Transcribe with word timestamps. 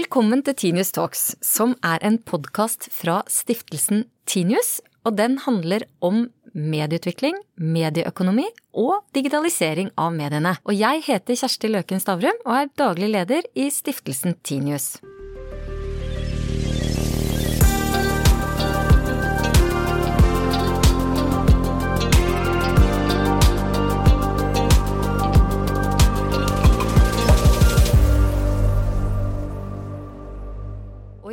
Velkommen 0.00 0.40
til 0.40 0.54
Tinius 0.56 0.94
Talks, 0.96 1.22
som 1.44 1.74
er 1.84 2.00
en 2.06 2.14
podkast 2.24 2.86
fra 2.94 3.18
stiftelsen 3.28 4.06
Tinius. 4.24 4.78
Og 5.04 5.18
den 5.18 5.36
handler 5.44 5.84
om 6.00 6.22
medieutvikling, 6.54 7.36
medieøkonomi 7.60 8.46
og 8.80 9.04
digitalisering 9.18 9.92
av 10.00 10.16
mediene. 10.16 10.54
Og 10.64 10.78
jeg 10.78 11.04
heter 11.10 11.36
Kjersti 11.42 11.74
Løken 11.74 12.00
Stavrum 12.00 12.40
og 12.46 12.56
er 12.62 12.74
daglig 12.80 13.12
leder 13.12 13.44
i 13.52 13.68
stiftelsen 13.74 14.38
Tinius. 14.40 14.94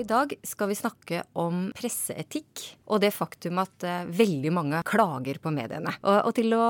Dag 0.10 0.34
skal 0.48 0.72
vi 0.72 0.78
snakke 0.80 1.24
om 1.38 1.68
presseetikk 1.78 2.64
og 2.88 3.02
det 3.04 3.12
faktum 3.16 3.60
at 3.62 3.86
uh, 3.88 4.08
veldig 4.08 4.54
mange 4.56 4.82
klager 4.88 5.42
på 5.44 5.54
mediene. 5.54 5.94
Og, 6.02 6.18
og, 6.18 6.32
til 6.38 6.56
å 6.58 6.68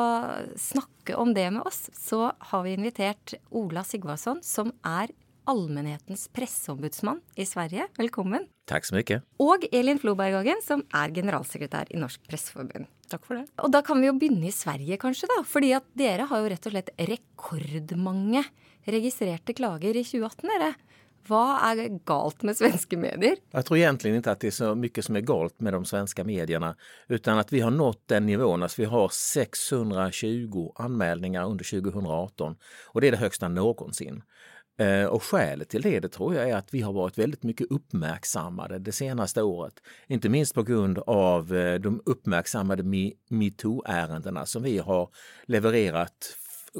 snakke 0.59 1.17
om 1.19 1.33
det 1.37 1.47
med 1.53 1.63
oss, 1.67 1.87
så 1.95 2.31
har 2.51 2.65
vi 2.65 2.75
invitert 2.77 3.37
Ola 3.55 3.85
Sigvarsson, 3.87 4.43
som 4.45 4.73
er 4.85 5.13
allmennhetens 5.47 6.27
presseombudsmann 6.35 7.21
i 7.39 7.45
Sverige. 7.47 7.87
Velkommen. 7.97 8.49
Takk 8.67 8.87
så 8.87 8.97
mye. 8.97 9.21
Og 9.43 9.63
Elin 9.71 9.99
Floberghagen, 10.01 10.59
som 10.65 10.83
er 10.95 11.13
generalsekretær 11.15 11.93
i 11.93 11.99
Norsk 12.01 12.25
Presseforbund. 12.27 12.89
Takk 13.07 13.23
for 13.23 13.39
det. 13.39 13.45
Og 13.63 13.71
da 13.71 13.79
kan 13.85 14.01
vi 14.01 14.09
jo 14.09 14.17
begynne 14.19 14.49
i 14.49 14.55
Sverige, 14.55 14.99
kanskje, 14.99 15.29
da. 15.31 15.39
Fordi 15.47 15.71
at 15.77 15.87
dere 15.97 16.27
har 16.27 16.43
jo 16.43 16.51
rett 16.51 16.67
og 16.67 16.75
slett 16.75 16.91
rekordmange 16.99 18.43
registrerte 18.87 19.55
klager 19.55 19.95
i 19.95 20.03
2018, 20.03 20.51
dere. 20.51 20.73
Hva 21.27 21.59
er 21.69 21.81
galt 22.07 22.43
med 22.47 22.55
svenske 22.55 22.97
medier? 22.99 23.39
Jeg 23.51 23.67
tror 23.67 23.77
egentlig 23.77 24.13
ikke 24.15 24.35
at 24.35 24.43
det 24.43 24.51
er 24.51 24.57
så 24.57 24.73
mye 24.79 25.03
som 25.03 25.19
er 25.19 25.25
galt 25.27 25.55
med 25.63 25.75
de 25.75 25.81
svenske 25.89 26.23
mediene, 26.27 26.73
utan 27.11 27.41
at 27.41 27.51
vi 27.51 27.63
har 27.65 27.73
nått 27.75 28.05
den 28.13 28.27
nivån 28.29 28.63
at 28.63 28.77
vi 28.79 28.87
har 28.87 29.09
620 29.13 30.71
anmälningar 30.75 31.49
under 31.49 31.67
2018 31.67 32.55
og 32.93 33.01
det 33.01 33.07
er 33.07 33.17
det 33.17 33.25
högsta 33.25 33.47
någonsin. 33.47 34.23
Eh, 34.79 35.05
og 35.09 35.23
skälet 35.25 35.71
til 35.73 35.81
det, 35.81 35.99
det 36.05 36.11
tror 36.13 36.35
jeg 36.35 36.51
er 36.51 36.59
at 36.59 36.69
vi 36.69 36.83
har 36.85 36.93
vært 36.93 37.17
veldig 37.17 37.49
mye 37.49 37.65
uppmärksammade 37.73 38.77
det 38.85 38.93
seneste 38.93 39.41
året. 39.41 39.81
Ikke 40.05 40.29
minst 40.29 40.53
på 40.53 40.63
grund 40.67 41.01
av 41.09 41.49
eh, 41.49 41.79
de 41.81 41.95
uppmärksammade 42.05 42.85
metoo-ärendena 42.85 44.45
som 44.45 44.63
vi 44.63 44.77
har 44.77 45.09
levererat 45.49 46.29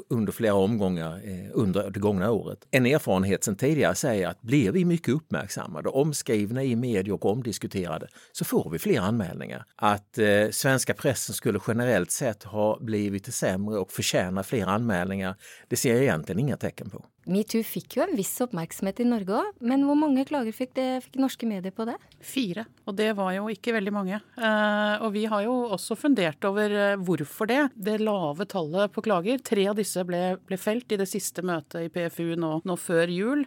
under 0.09 0.31
flere 0.31 0.52
omgångar 0.52 1.22
eh, 1.23 1.50
under 1.53 1.90
det 1.90 2.00
gångna 2.00 2.31
året. 2.31 2.67
En 2.72 2.86
erfarenhet 2.86 3.44
som 3.44 3.56
tidligere 3.56 3.95
sier 3.95 4.30
at 4.30 4.42
blir 4.42 4.72
vi 4.72 4.86
mye 4.86 5.14
uppmärksammade, 5.14 5.90
omskrivna 5.90 6.64
i 6.64 6.76
medier 6.76 7.14
og 7.14 7.26
omdiskuterade, 7.26 8.08
så 8.31 8.45
får 8.45 8.70
vi 8.70 8.80
flere 8.80 9.02
anmälningar. 9.02 9.66
At 9.75 10.18
eh, 10.18 10.50
svenska 10.52 10.94
pressen 10.94 11.36
skulle 11.36 11.59
generelt 11.68 12.12
sett 12.12 12.44
ha 12.44 12.78
blivit 12.81 13.34
sämre 13.34 13.80
og 13.80 13.92
förtjäna 13.92 14.44
flere 14.44 14.66
anmälningar, 14.66 15.36
det 15.68 15.75
ser 15.75 15.94
jeg 15.94 16.03
egentlig 16.03 16.40
ingen 16.40 16.58
tecken 16.58 16.90
på. 16.90 17.06
Metoo 17.28 17.64
fikk 17.66 17.97
jo 17.97 18.06
en 18.06 18.16
viss 18.16 18.31
oppmerksomhet 18.44 19.02
i 19.03 19.08
Norge 19.08 19.36
òg, 19.36 19.58
men 19.67 19.83
hvor 19.88 19.97
mange 20.00 20.23
klager 20.28 20.56
fikk, 20.56 20.73
det, 20.78 20.86
fikk, 21.03 21.17
norske 21.20 21.50
medier 21.50 21.73
på 21.75 21.84
det? 21.89 21.97
Fire, 22.23 22.64
og 22.88 22.95
det 22.97 23.09
var 23.17 23.34
jo 23.36 23.50
ikke 23.52 23.73
veldig 23.75 23.94
mange. 23.94 24.19
Eh, 24.39 25.03
og 25.03 25.11
vi 25.16 25.25
har 25.30 25.44
jo 25.44 25.58
også 25.75 25.97
fundert 26.00 26.47
over 26.47 26.72
eh, 26.72 26.95
hvorfor 26.95 27.50
det. 27.52 27.59
Det 27.75 27.97
lave 28.00 28.47
tallet 28.50 28.94
på 28.95 29.03
klager. 29.06 29.42
Tre 29.44 29.67
av 29.73 29.75
disse 29.80 30.03
ble, 30.08 30.38
ble 30.47 30.59
felt 30.61 30.95
i 30.95 31.00
det 31.02 31.09
siste 31.11 31.44
møtet 31.45 31.89
i 31.89 31.92
PFU 31.92 32.38
nå, 32.39 32.53
nå, 32.64 32.80
før 32.80 33.11
jul. 33.11 33.44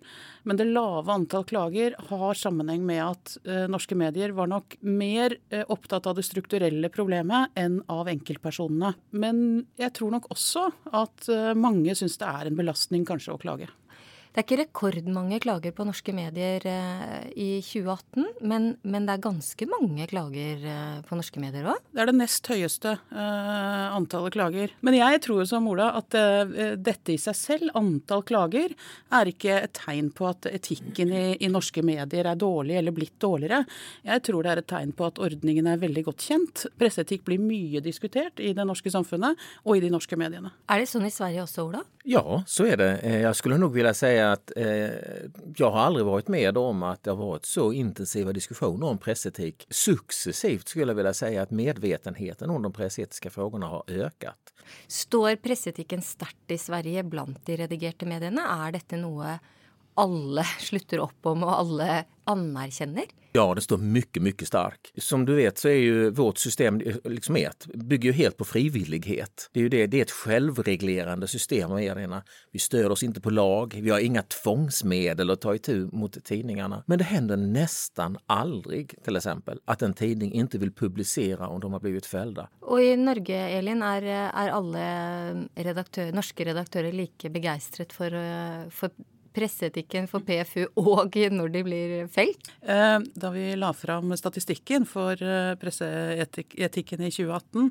Men 0.49 0.61
det 0.61 0.69
lave 0.71 1.13
antall 1.13 1.45
klager 1.49 1.97
har 2.11 2.39
sammenheng 2.39 2.85
med 2.87 3.03
at 3.05 3.35
eh, 3.45 3.67
norske 3.71 3.97
medier 3.99 4.35
var 4.37 4.51
nok 4.51 4.79
mer 4.87 5.37
eh, 5.51 5.65
opptatt 5.69 6.09
av 6.09 6.17
det 6.19 6.25
strukturelle 6.27 6.91
problemet 6.93 7.53
enn 7.59 7.81
av 7.93 8.09
enkeltpersonene. 8.13 8.95
Men 9.11 9.45
jeg 9.81 9.95
tror 9.99 10.17
nok 10.17 10.31
også 10.33 10.69
at 10.97 11.29
eh, 11.33 11.53
mange 11.59 11.97
syns 11.99 12.19
det 12.21 12.31
er 12.31 12.50
en 12.50 12.59
belastning 12.59 13.06
kanskje 13.09 13.37
å 13.37 13.41
klage. 13.43 13.71
Det 14.31 14.39
er 14.39 14.45
ikke 14.47 14.59
rekordmange 14.61 15.41
klager 15.43 15.73
på 15.75 15.83
norske 15.89 16.13
medier 16.15 16.63
eh, 16.71 17.25
i 17.35 17.49
2018, 17.67 18.29
men, 18.47 18.69
men, 18.87 19.09
det 19.09 19.17
er 19.17 19.25
ganske 19.25 19.67
mange 19.67 20.07
klager 20.07 20.63
eh, 20.71 21.01
på 21.09 21.19
norske 21.19 21.43
medier 21.43 21.67
òg? 21.73 21.81
Det 21.91 22.05
er 22.05 22.11
det 22.13 22.15
nest 22.15 22.47
høyeste 22.47 22.93
uh, 23.11 23.89
antallet 23.97 24.37
klager. 24.37 24.77
Men 24.87 24.95
jeg 24.95 25.23
tror 25.27 25.43
som 25.51 25.67
Ola 25.73 25.89
at 25.99 26.15
uh, 26.15 26.55
dette 26.79 27.17
i 27.17 27.19
seg 27.19 27.35
selv, 27.35 27.73
antall 27.75 28.23
klager, 28.29 28.77
er 29.19 29.33
ikke 29.33 29.57
et 29.65 29.75
tegn 29.81 30.13
på 30.15 30.31
at 30.31 30.47
etikken 30.53 31.11
i, 31.11 31.25
i, 31.43 31.51
norske 31.51 31.83
medier 31.83 32.31
er 32.31 32.39
dårlig 32.39 32.79
eller 32.79 32.95
blitt 32.95 33.19
dårligere. 33.19 33.65
Jeg 34.07 34.27
tror 34.31 34.47
det 34.47 34.55
er 34.55 34.62
et 34.62 34.71
tegn 34.71 34.95
på 34.95 35.11
at 35.11 35.19
ordningen 35.27 35.73
er 35.73 35.83
veldig 35.83 36.07
godt 36.07 36.29
kjent. 36.31 36.69
Presseetikk 36.79 37.27
blir 37.27 37.43
mye 37.43 37.83
diskutert 37.83 38.39
i 38.39 38.55
det 38.55 38.69
norske 38.69 38.95
samfunnet 38.95 39.43
og 39.65 39.75
i 39.75 39.83
de 39.83 39.91
norske 39.91 40.15
mediene. 40.21 40.55
Er 40.71 40.85
det 40.85 40.93
sånn 40.93 41.11
i 41.11 41.15
Sverige 41.15 41.49
også, 41.49 41.67
Ola? 41.67 41.83
Ja, 42.05 42.43
så 42.47 42.65
er 42.66 42.77
det. 42.81 42.88
Jeg 43.05 43.37
skulle 43.37 43.59
nok 43.61 43.75
vilja 43.75 43.93
si 43.94 44.15
at 44.25 44.53
eh, 44.56 45.27
jag 45.56 45.71
har 45.71 45.81
aldrig 45.91 46.06
varit 46.06 46.31
med 46.33 46.56
om 46.56 46.83
at 46.88 47.03
det 47.05 47.12
har 47.12 47.21
vært 47.21 47.49
så 47.49 47.66
intensiva 47.77 48.33
diskussioner 48.33 48.88
om 48.88 48.99
pressetik. 48.99 49.66
Successivt 49.69 50.72
skulle 50.72 50.94
jeg 50.94 51.00
vilja 51.03 51.15
säga 51.15 51.43
at 51.44 51.53
medvetenheten 51.53 52.50
om 52.50 52.62
de 52.62 52.72
pressetiska 52.72 53.31
frågorna 53.31 53.69
har 53.69 53.84
ökat. 53.87 54.55
Står 54.88 55.37
pressetikken 55.44 56.03
sterkt 56.03 56.50
i 56.50 56.59
Sverige 56.59 57.05
blant 57.05 57.44
de 57.47 57.61
redigerte 57.61 58.09
mediene? 58.09 58.49
Er 58.49 58.78
dette 58.78 58.97
noe 59.00 59.37
alle 60.00 60.47
slutter 60.59 61.05
opp 61.05 61.31
om 61.31 61.47
og 61.47 61.56
alle 61.56 61.91
anerkjenner? 62.31 63.11
Ja, 63.33 63.44
det 63.55 63.62
står 63.62 63.78
mye, 63.78 64.21
mye 64.27 64.47
sterk. 64.47 64.91
Som 64.99 65.22
du 65.27 65.37
vet 65.37 65.61
så 65.61 65.69
er 65.71 65.77
jo 65.78 66.06
vårt 66.19 66.41
system 66.43 66.81
liksom 66.83 67.37
et, 67.38 67.66
bygger 67.75 68.11
jo 68.11 68.15
helt 68.16 68.37
på 68.41 68.47
frivillighet. 68.49 69.44
Det 69.55 69.61
er 69.61 69.66
jo 69.66 69.71
det, 69.71 69.83
det 69.93 70.00
er 70.00 70.09
et 70.09 70.15
selvreglerende 70.15 71.28
system. 71.31 71.77
Vi 72.50 72.62
støder 72.62 72.91
oss 72.91 73.05
ikke 73.06 73.22
på 73.22 73.34
lag, 73.34 73.77
vi 73.78 73.93
har 73.94 74.03
inga 74.03 74.25
tvångsmedel 74.34 75.31
å 75.31 75.38
ta 75.38 75.55
itu 75.55 75.84
mot 75.94 76.19
tidningene. 76.19 76.82
Men 76.91 77.03
det 77.03 77.06
hender 77.12 77.38
nesten 77.38 78.19
aldri, 78.27 78.82
til 79.06 79.21
eksempel, 79.21 79.62
at 79.71 79.87
en 79.87 79.94
tidning 79.94 80.34
ikke 80.34 80.65
vil 80.65 80.75
publisere 80.75 81.47
om 81.47 81.62
de 81.62 81.71
har 81.71 81.84
blitt 81.87 82.11
felt. 82.11 82.43
Og 82.67 82.82
i 82.82 82.97
Norge, 82.99 83.38
Elin, 83.61 83.87
er, 83.87 84.11
er 84.27 84.53
alle 84.56 84.84
redaktør, 85.55 86.11
norske 86.15 86.50
redaktører 86.50 86.94
like 86.94 87.31
begeistret 87.31 87.94
for, 87.94 88.15
for 88.75 88.91
presseetikken 89.35 90.09
for 90.11 90.25
PFU 90.27 90.67
og 90.81 91.17
når 91.31 91.53
de 91.55 91.63
blir 91.65 91.93
felt? 92.13 92.51
Eh, 92.63 92.99
da 93.01 93.31
vi 93.35 93.53
la 93.59 93.71
fram 93.77 94.13
statistikken 94.19 94.87
for 94.89 95.21
eh, 95.23 95.55
presseetikken 95.61 97.05
i 97.07 97.11
2018, 97.13 97.71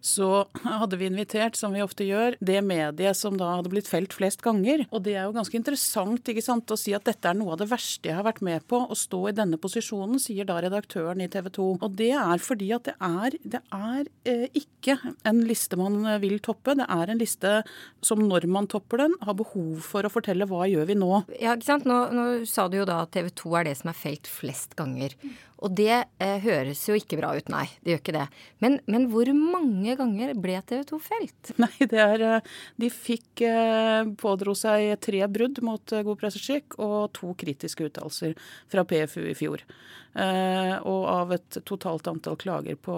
så 0.00 0.44
hadde 0.64 0.98
vi 1.00 1.08
invitert, 1.10 1.58
som 1.58 1.74
vi 1.74 1.82
ofte 1.84 2.06
gjør, 2.06 2.36
det 2.40 2.60
mediet 2.66 3.18
som 3.18 3.36
da 3.40 3.56
hadde 3.56 3.72
blitt 3.72 3.90
felt 3.90 4.14
flest 4.16 4.44
ganger. 4.44 4.86
Og 4.90 5.04
det 5.06 5.16
er 5.16 5.26
jo 5.26 5.36
ganske 5.36 5.58
interessant 5.58 6.30
ikke 6.30 6.44
sant, 6.44 6.70
å 6.70 6.78
si 6.78 6.94
at 6.96 7.06
dette 7.08 7.30
er 7.30 7.38
noe 7.38 7.54
av 7.54 7.62
det 7.62 7.70
verste 7.70 8.10
jeg 8.10 8.18
har 8.18 8.26
vært 8.26 8.42
med 8.46 8.66
på. 8.70 8.82
Å 8.90 8.98
stå 8.98 9.22
i 9.30 9.36
denne 9.36 9.60
posisjonen, 9.60 10.20
sier 10.22 10.48
da 10.48 10.60
redaktøren 10.62 11.22
i 11.24 11.30
TV 11.32 11.50
2. 11.58 11.68
Og 11.80 11.98
det 11.98 12.12
er 12.16 12.44
fordi 12.44 12.70
at 12.76 12.88
det 12.90 12.96
er, 12.96 13.38
det 13.56 13.62
er 13.74 14.10
eh, 14.28 14.46
ikke 14.62 14.98
en 15.28 15.44
liste 15.48 15.78
man 15.80 16.02
vil 16.22 16.38
toppe. 16.44 16.76
Det 16.78 16.86
er 16.86 17.12
en 17.12 17.20
liste 17.20 17.56
som 18.04 18.22
når 18.24 18.46
man 18.50 18.68
topper 18.70 19.04
den, 19.04 19.16
har 19.24 19.36
behov 19.38 19.84
for 19.84 20.06
å 20.06 20.12
fortelle 20.12 20.48
hva 20.48 20.66
gjør 20.70 20.88
vi 20.90 20.96
nå. 20.98 20.99
Ja, 21.40 21.54
ikke 21.56 21.68
sant. 21.68 21.86
Nå, 21.88 22.00
nå 22.14 22.26
sa 22.48 22.68
du 22.68 22.80
jo 22.80 22.88
da 22.88 23.02
at 23.04 23.14
TV 23.16 23.30
2 23.42 23.54
er 23.60 23.70
det 23.70 23.78
som 23.80 23.92
er 23.92 23.98
felt 23.98 24.28
flest 24.30 24.76
ganger. 24.78 25.16
Og 25.60 25.74
det 25.76 25.92
eh, 25.92 26.38
høres 26.40 26.82
jo 26.88 26.96
ikke 26.96 27.18
bra 27.20 27.34
ut, 27.36 27.50
nei. 27.52 27.66
Det 27.84 27.92
gjør 27.92 28.00
ikke 28.00 28.16
det. 28.16 28.26
Men, 28.64 28.78
men 28.90 29.06
hvor 29.12 29.28
mange 29.36 29.96
ganger 29.98 30.32
ble 30.40 30.56
TV 30.66 30.86
2 30.88 31.00
felt? 31.04 31.52
Nei, 31.62 31.72
det 31.90 32.00
er 32.00 32.24
eh, 32.26 32.50
De 32.80 32.90
fikk 32.92 33.44
eh, 33.44 34.08
pådro 34.20 34.56
seg 34.56 34.94
tre 35.04 35.20
brudd 35.28 35.60
mot 35.66 35.92
eh, 35.92 36.04
god 36.06 36.20
presseskikk 36.22 36.78
og 36.80 37.12
to 37.16 37.34
kritiske 37.40 37.90
uttalelser 37.90 38.36
fra 38.72 38.86
PFU 38.88 39.26
i 39.28 39.36
fjor. 39.36 39.66
Eh, 40.10 40.74
og 40.90 41.04
av 41.06 41.36
et 41.36 41.60
totalt 41.68 42.08
antall 42.10 42.40
klager 42.40 42.80
på, 42.80 42.96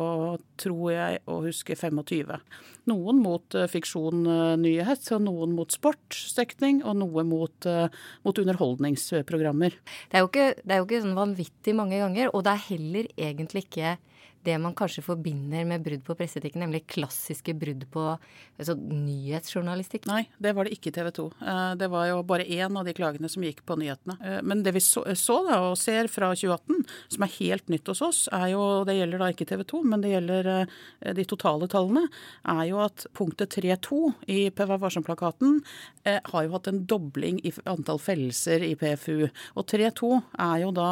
tror 0.63 0.87
jeg 0.95 1.19
å 1.29 1.43
huske, 1.45 1.77
25. 1.77 2.31
Noen 2.89 3.19
mot 3.23 3.55
uh, 3.55 3.69
fiksjon, 3.71 4.25
nyhet, 4.59 5.05
og 5.15 5.21
noen 5.23 5.53
mot 5.55 5.71
sportsdekning, 5.71 6.81
og 6.83 6.97
noe 6.99 7.23
mot, 7.27 7.69
uh, 7.69 7.92
mot 8.27 8.39
underholdningsprogrammer. 8.43 9.77
Det 10.11 10.19
er, 10.19 10.27
ikke, 10.27 10.49
det 10.63 10.75
er, 10.75 10.81
jo 10.81 10.89
ikke, 10.89 11.03
sånn 11.05 11.19
vanvittig 11.19 11.77
mange 11.79 12.01
ganger, 12.03 12.33
og 12.33 12.47
det 12.47 12.55
er 12.55 12.67
heller 12.71 13.13
egentlig 13.31 13.67
ikke 13.67 13.97
det 14.45 14.57
man 14.59 14.75
kanskje 14.75 15.05
forbinder 15.07 15.65
med 15.69 15.85
brudd 15.85 16.03
på 16.07 16.17
presseetikken, 16.19 16.65
nemlig 16.65 16.83
klassiske 16.91 17.55
brudd 17.59 17.85
på 17.93 18.03
altså, 18.11 18.75
nyhetsjournalistikk? 18.75 20.09
Nei, 20.11 20.25
det 20.43 20.55
var 20.57 20.67
det 20.67 20.75
ikke 20.77 20.93
TV 20.95 21.11
2. 21.15 21.27
Eh, 21.39 21.61
det 21.79 21.89
var 21.93 22.09
jo 22.11 22.23
bare 22.27 22.47
én 22.47 22.79
av 22.79 22.87
de 22.87 22.95
klagene 22.97 23.31
som 23.31 23.45
gikk 23.47 23.63
på 23.69 23.77
nyhetene. 23.79 24.17
Eh, 24.19 24.41
men 24.43 24.65
det 24.67 24.75
vi 24.75 24.83
så, 24.83 25.05
så 25.19 25.39
da, 25.47 25.61
og 25.69 25.79
ser 25.79 26.11
fra 26.13 26.33
2018, 26.35 26.83
som 27.15 27.27
er 27.27 27.35
helt 27.37 27.71
nytt 27.73 27.93
hos 27.93 28.03
oss, 28.05 28.23
er 28.35 28.49
jo, 28.55 28.65
det 28.89 28.99
gjelder 28.99 29.23
da 29.23 29.31
ikke 29.35 29.47
TV 29.53 29.65
2, 29.75 29.83
men 29.93 30.03
det 30.03 30.15
gjelder 30.15 30.51
eh, 30.55 31.13
de 31.19 31.27
totale 31.29 31.71
tallene, 31.71 32.09
er 32.51 32.65
jo 32.73 32.83
at 32.83 33.07
punktet 33.15 33.55
3.2 33.55 34.01
i 34.33 34.41
PV 34.55 34.75
Varsom-plakaten 34.83 35.61
har 36.03 36.45
jo 36.45 36.53
hatt 36.57 36.67
en 36.67 36.81
dobling 36.89 37.37
i 37.47 37.53
antall 37.71 38.01
fellelser 38.03 38.65
i 38.67 38.73
PFU. 38.79 39.29
Og 39.59 39.67
3.2 39.71 40.09
er 40.43 40.63
jo 40.65 40.73
da 40.75 40.89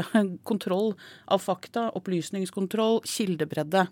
kontroll 0.50 0.92
av 1.32 1.40
fakta, 1.42 1.86
opplysningskontroll, 1.96 2.89
kildebredde. 3.06 3.86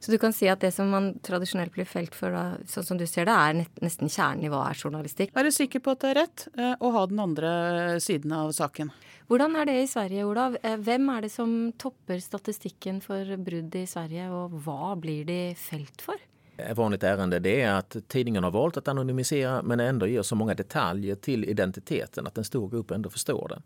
Så 0.00 0.12
du 0.12 0.18
kan 0.22 0.34
si 0.36 0.48
at 0.50 0.62
det 0.64 0.70
som 0.74 0.92
man 0.92 1.12
tradisjonelt 1.24 1.74
blir 1.74 1.88
felt 1.88 2.14
for, 2.16 2.34
da, 2.34 2.44
sånn 2.70 2.86
som 2.88 3.00
du 3.00 3.06
ser 3.10 3.28
det, 3.28 3.34
er 3.34 3.64
nesten 3.84 4.12
kjernen 4.12 4.46
i 4.46 4.52
hva 4.52 4.66
er 4.70 4.78
journalistikk? 4.78 5.34
Være 5.36 5.52
sikker 5.54 5.82
på 5.84 5.94
at 5.94 6.04
det 6.04 6.12
er 6.12 6.20
rett, 6.22 6.46
eh, 6.58 6.76
og 6.78 6.94
ha 6.96 7.06
den 7.10 7.24
andre 7.24 7.54
siden 8.04 8.34
av 8.36 8.52
saken. 8.56 8.92
Hvordan 9.30 9.56
er 9.56 9.70
det 9.70 9.78
i 9.80 9.88
Sverige, 9.88 10.28
Olav? 10.28 10.58
Eh, 10.62 10.76
hvem 10.84 11.08
er 11.14 11.24
det 11.24 11.32
som 11.32 11.56
topper 11.80 12.20
statistikken 12.20 13.00
for 13.04 13.34
brudd 13.40 13.74
i 13.80 13.86
Sverige, 13.88 14.28
og 14.30 14.54
hva 14.66 14.94
blir 15.00 15.26
de 15.28 15.40
felt 15.58 16.04
for? 16.04 16.20
Et 16.56 16.76
vanlig 16.76 17.00
ærende 17.02 17.40
det 17.42 17.54
er 17.64 17.80
at 17.80 17.96
tidningen 18.08 18.44
har 18.46 18.52
valgt 18.54 18.78
å 18.78 18.82
anonymisere, 18.92 19.62
men 19.66 19.80
ändå 19.82 20.06
gir 20.06 20.22
så 20.22 20.36
mange 20.38 20.54
detaljer 20.54 21.18
til 21.18 21.46
identiteten 21.50 22.28
at 22.28 22.38
en 22.38 22.46
stor 22.46 22.68
grupp 22.70 22.92
ändå 22.94 23.10
forstår 23.10 23.56
det. 23.56 23.62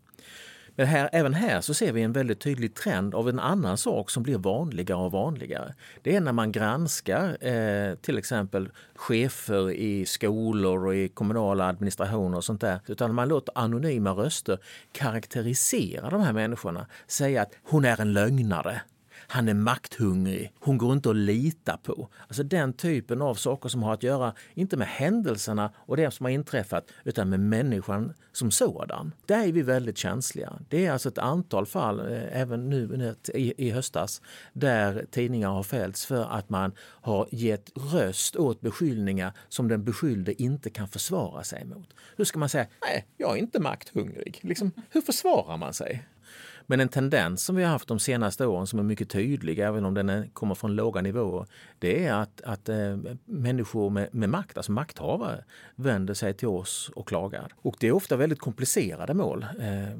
Men 0.79 0.87
här, 0.87 1.09
även 1.11 1.33
här 1.33 1.61
så 1.61 1.73
ser 1.73 1.91
vi 1.91 2.01
en 2.01 2.13
väldigt 2.13 2.39
tydlig 2.39 2.75
trend 2.75 3.15
av 3.15 3.29
en 3.29 3.39
annan 3.39 3.77
sak 3.77 4.09
som 4.09 4.23
blir 4.23 4.37
vanligare 4.37 4.99
och 4.99 5.11
vanligare. 5.11 5.73
Det 6.01 6.15
är 6.15 6.21
när 6.21 6.31
man 6.31 6.51
granskar 6.51 7.47
eh, 7.47 7.95
till 7.95 8.17
exempel 8.17 8.69
chefer 8.95 9.71
i 9.71 10.05
skolor 10.05 10.85
och 10.85 10.95
i 10.95 11.07
kommunala 11.07 11.67
administrationer 11.67 12.37
och 12.37 12.43
sånt 12.43 12.61
där. 12.61 12.79
Utan 12.87 13.15
man 13.15 13.27
låter 13.27 13.57
anonyma 13.57 14.11
röster 14.11 14.59
karaktärisera 14.91 16.09
de 16.09 16.21
här 16.21 16.33
människorna. 16.33 16.85
Säga 17.07 17.41
att 17.41 17.51
hon 17.63 17.85
är 17.85 18.01
en 18.01 18.13
lögnare 18.13 18.81
han 19.31 19.49
är 19.49 19.53
makthungrig, 19.53 20.53
hon 20.59 20.77
går 20.77 20.93
inte 20.93 21.09
att 21.09 21.15
lita 21.15 21.77
på. 21.77 22.09
Alltså 22.27 22.43
den 22.43 22.73
typen 22.73 23.21
av 23.21 23.35
saker 23.35 23.69
som 23.69 23.83
har 23.83 23.93
att 23.93 24.03
göra, 24.03 24.33
inte 24.53 24.77
med 24.77 24.87
händelserna 24.87 25.71
och 25.75 25.97
det 25.97 26.11
som 26.11 26.23
har 26.23 26.31
inträffat, 26.31 26.91
utan 27.03 27.29
med 27.29 27.39
människan 27.39 28.13
som 28.31 28.51
sådan. 28.51 29.13
Där 29.25 29.47
är 29.47 29.51
vi 29.51 29.61
väldigt 29.61 29.97
känsliga. 29.97 30.53
Det 30.69 30.85
är 30.85 30.91
alltså 30.91 31.09
ett 31.09 31.17
antal 31.17 31.65
fall, 31.65 31.99
eh, 31.99 32.41
även 32.41 32.69
nu 32.69 33.15
i, 33.33 33.67
i 33.67 33.71
höstas, 33.71 34.21
där 34.53 35.05
tidningar 35.11 35.49
har 35.49 35.63
fällts 35.63 36.05
för 36.05 36.25
att 36.25 36.49
man 36.49 36.71
har 36.79 37.27
gett 37.31 37.71
röst 37.93 38.35
åt 38.35 38.61
beskyllningar 38.61 39.33
som 39.49 39.67
den 39.67 39.83
beskyllde 39.83 40.41
inte 40.41 40.69
kan 40.69 40.87
försvara 40.87 41.43
sig 41.43 41.65
mot. 41.65 41.93
Hur 42.17 42.25
ska 42.25 42.39
man 42.39 42.49
säga, 42.49 42.67
nej, 42.81 43.05
jag 43.17 43.31
är 43.31 43.39
inte 43.39 43.59
makthungrig. 43.59 44.39
Liksom, 44.41 44.71
hur 44.89 45.01
försvarar 45.01 45.57
man 45.57 45.73
sig? 45.73 46.03
Men 46.69 46.79
en 46.79 46.89
tendens 46.89 47.45
som 47.45 47.55
vi 47.55 47.63
har 47.63 47.71
haft 47.71 47.87
de 47.87 47.99
senaste 47.99 48.45
åren 48.45 48.67
som 48.67 48.79
är 48.79 48.83
mycket 48.83 49.09
tydlig, 49.09 49.59
även 49.59 49.85
om 49.85 49.93
den 49.93 50.29
kommer 50.29 50.55
från 50.55 50.75
låga 50.75 51.01
nivåer, 51.01 51.45
det 51.79 52.05
är 52.05 52.13
att, 52.13 52.41
att 52.41 52.69
äh, 52.69 52.97
människor 53.25 53.89
med, 53.89 54.09
med, 54.11 54.29
makt, 54.29 54.57
alltså 54.57 54.71
makthavare, 54.71 55.43
vänder 55.75 56.13
sig 56.13 56.33
till 56.33 56.47
oss 56.47 56.91
och 56.95 57.07
klagar. 57.07 57.53
Och 57.55 57.75
det 57.79 57.87
är 57.87 57.91
ofta 57.91 58.17
väldigt 58.17 58.39
komplicerade 58.39 59.13
mål. 59.13 59.45
Äh, 59.59 59.97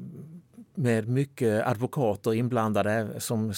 med 0.74 1.08
mycket 1.08 1.66
advokater 1.66 2.34
inblandade 2.34 3.20
som 3.20 3.54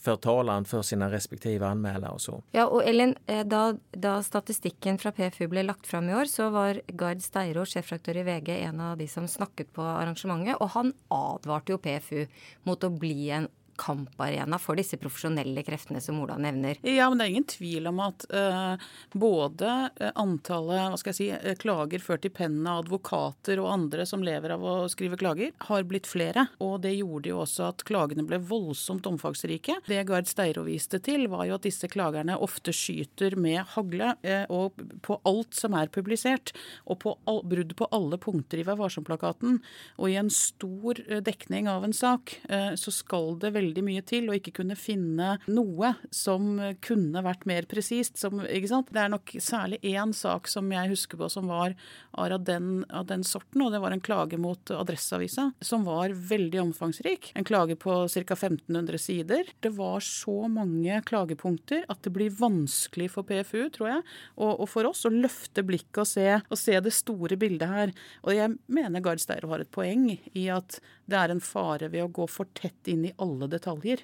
för 0.00 0.16
talan 0.16 0.64
for 0.64 0.82
sine 0.82 1.10
respektive 1.10 1.66
anmeldere 1.66 2.14
og 2.16 2.20
så. 2.20 2.38
Ja, 2.56 2.64
og 2.66 2.80
Ellen, 2.88 3.14
eh, 3.26 3.42
da, 3.44 3.74
da, 3.92 4.14
statistikken 4.24 4.98
fra 4.98 5.12
PFU 5.12 5.44
ble 5.52 5.64
lagt 5.66 5.86
fram 5.86 6.08
i 6.08 6.14
år, 6.16 6.30
så 6.30 6.48
var 6.54 6.80
Gard 6.88 7.20
Steiro, 7.20 7.66
sjefredaktør 7.68 8.22
i 8.22 8.24
VG, 8.24 8.54
en 8.64 8.80
av 8.80 8.96
de 8.98 9.08
som 9.08 9.28
snakket 9.28 9.74
på 9.76 9.84
arrangementet. 9.84 10.56
Og 10.60 10.72
han 10.72 10.94
advarte 11.12 11.74
jo 11.74 11.82
PFU 11.84 12.24
mot 12.68 12.84
å 12.84 12.92
bli 12.96 13.28
en 13.36 13.50
kamparena 13.80 14.58
for 14.60 14.76
disse 14.78 14.98
profesjonelle 15.00 15.62
kreftene 15.64 16.00
som 16.04 16.20
Ola 16.20 16.36
nevner. 16.40 16.78
Ja, 16.84 17.08
men 17.08 17.18
det 17.18 17.26
er 17.26 17.32
ingen 17.32 17.48
tvil 17.48 17.88
om 17.88 18.00
at 18.04 18.26
uh, 18.34 18.76
både 19.16 19.70
eh, 20.00 20.12
antallet 20.20 20.90
hva 20.92 20.98
skal 21.00 21.12
jeg 21.12 21.18
si, 21.18 21.28
eh, 21.32 21.56
klager 21.60 22.02
ført 22.04 22.26
i 22.28 22.32
pennen 22.34 22.66
av 22.68 22.84
advokater 22.84 23.60
og 23.62 23.70
andre 23.72 24.04
som 24.08 24.24
lever 24.24 24.54
av 24.54 24.64
å 24.64 24.74
skrive 24.92 25.18
klager, 25.20 25.54
har 25.68 25.86
blitt 25.88 26.08
flere. 26.10 26.46
Og 26.62 26.80
det 26.84 26.92
gjorde 26.98 27.32
jo 27.32 27.40
også 27.44 27.70
at 27.70 27.84
klagene 27.88 28.26
ble 28.28 28.40
voldsomt 28.50 29.08
omfangsrike. 29.08 29.80
Det 29.88 30.02
Gard 30.08 30.28
Steiro 30.30 30.66
viste 30.68 31.00
til, 31.04 31.26
var 31.32 31.46
jo 31.48 31.56
at 31.56 31.66
disse 31.66 31.88
klagerne 31.90 32.36
ofte 32.40 32.74
skyter 32.76 33.38
med 33.40 33.62
hagle 33.74 34.12
uh, 34.26 34.44
og 34.52 34.80
på 35.06 35.18
alt 35.28 35.56
som 35.56 35.76
er 35.78 35.92
publisert, 35.92 36.52
og 36.84 37.00
på 37.06 37.16
all, 37.30 37.42
brudd 37.48 37.74
på 37.78 37.88
alle 37.96 38.20
punkter 38.20 38.60
i 38.60 38.66
Vær 38.68 38.78
varsom-plakaten. 38.80 39.60
Og 39.98 40.12
i 40.12 40.18
en 40.20 40.30
stor 40.32 41.00
dekning 41.24 41.70
av 41.70 41.86
en 41.86 41.96
sak 41.96 42.36
uh, 42.50 42.76
så 42.78 42.92
skal 42.94 43.38
det 43.40 43.54
veldig 43.56 43.69
veldig 43.70 43.84
mye 43.86 44.02
til 44.06 44.28
og 44.28 44.38
ikke 44.38 44.54
kunne 44.60 44.76
finne 44.78 45.36
noe 45.50 45.94
som 46.14 46.58
kunne 46.82 47.22
vært 47.24 47.46
mer 47.48 47.66
presist. 47.70 48.18
Det 48.18 49.00
er 49.00 49.12
nok 49.12 49.34
særlig 49.38 49.80
én 49.86 50.12
sak 50.16 50.48
som 50.50 50.70
jeg 50.72 50.90
husker 50.90 51.20
på 51.20 51.30
som 51.30 51.50
var 51.50 51.76
av 52.18 52.44
den, 52.44 52.84
av 52.90 53.06
den, 53.06 53.22
sorten, 53.24 53.62
og 53.62 53.72
det 53.72 53.80
var 53.82 53.94
en 53.94 54.02
klage 54.02 54.38
mot 54.40 54.70
Adresseavisa, 54.74 55.50
som 55.60 55.84
var 55.86 56.12
veldig 56.12 56.60
omfangsrik. 56.62 57.30
En 57.38 57.46
klage 57.46 57.76
på 57.80 58.06
ca. 58.10 58.34
1500 58.34 58.98
sider. 58.98 59.50
Det 59.60 59.72
var 59.76 60.00
så 60.04 60.48
mange 60.50 61.00
klagepunkter 61.06 61.84
at 61.88 62.02
det 62.04 62.12
blir 62.14 62.34
vanskelig 62.34 63.10
for 63.14 63.26
PFU, 63.28 63.68
tror 63.74 63.90
jeg, 63.94 64.04
og, 64.36 64.52
og 64.60 64.68
for 64.70 64.90
oss 64.90 65.06
å 65.06 65.14
løfte 65.14 65.64
blikket 65.66 66.02
og 66.02 66.08
se, 66.08 66.28
og 66.48 66.58
se, 66.58 66.78
det 66.80 66.94
store 66.94 67.38
bildet 67.40 67.70
her. 67.70 67.94
Og 68.24 68.34
jeg 68.34 68.56
mener 68.72 69.04
Gard 69.04 69.22
Steiro 69.22 69.52
har 69.52 69.62
et 69.62 69.72
poeng 69.72 70.08
i 70.10 70.46
at 70.52 70.80
det 71.10 71.18
er 71.18 71.32
en 71.32 71.42
fare 71.42 71.90
ved 71.90 72.04
å 72.04 72.12
gå 72.20 72.26
for 72.30 72.48
tett 72.56 72.90
inn 72.90 73.06
i 73.08 73.14
alle 73.22 73.48
detaljer. 73.50 73.59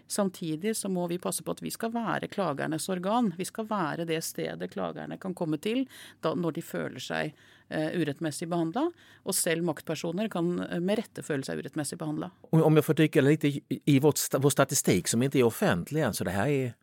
Samtidig 0.06 0.76
så 0.76 0.90
må 0.92 1.06
vi 1.10 1.18
passe 1.22 1.44
på 1.44 1.54
at 1.56 1.62
vi 1.64 1.72
skal 1.74 1.92
være 1.94 2.30
klagernes 2.32 2.88
organ. 2.92 3.32
Vi 3.38 3.46
skal 3.48 3.68
være 3.70 4.06
det 4.08 4.22
stedet 4.24 4.70
klagerne 4.72 5.18
kan 5.22 5.34
komme 5.34 5.58
til 5.62 5.84
da, 6.24 6.34
når 6.34 6.58
de 6.58 6.64
føler 6.64 7.02
seg 7.02 7.34
uh, 7.34 7.90
urettmessig 7.96 8.48
behandla. 8.52 8.88
Og 9.24 9.36
selv 9.36 9.66
maktpersoner 9.66 10.30
kan 10.32 10.54
uh, 10.62 10.78
med 10.80 11.02
rette 11.02 11.24
føle 11.26 11.46
seg 11.46 11.62
urettmessig 11.62 11.98
behandla. 12.00 12.30
Om 12.52 12.80
jeg 12.80 12.88
får 12.88 13.00
dykke 13.02 13.26
litt 13.26 13.46
i, 13.48 13.98
vår, 14.02 14.18
vår 14.40 14.54
statistikk, 14.54 15.08
som 15.10 15.24
ikke 15.24 15.42
er 15.42 15.48
offentlig 15.48 16.06
så 16.16 16.26
det 16.26 16.36
her 16.36 16.50
er 16.52 16.74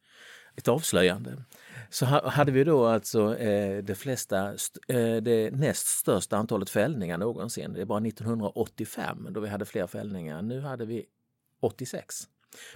et 0.55 0.67
avslöjande. 0.67 1.43
Så 1.89 2.05
hade 2.05 2.51
vi 2.51 2.63
då 2.63 2.85
alltså 2.85 3.37
eh, 3.37 3.83
det, 3.83 3.95
flesta, 3.95 4.49
eh, 4.87 5.15
det 5.21 5.51
näst 5.53 5.87
största 5.87 6.37
antalet 6.37 6.69
fällningar 6.69 7.17
någonsin. 7.17 7.73
Det 7.73 7.85
var 7.85 8.07
1985 8.07 9.27
då 9.31 9.39
vi 9.39 9.49
hade 9.49 9.65
fler 9.65 9.87
fällningar. 9.87 10.41
Nu 10.41 10.61
hade 10.61 10.85
vi 10.85 11.05
86. 11.61 12.27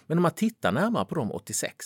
Men 0.08 0.18
om 0.18 0.22
man 0.22 0.32
tittar 0.32 0.72
närmare 0.72 1.06
på 1.06 1.16
de 1.16 1.32
86 1.32 1.86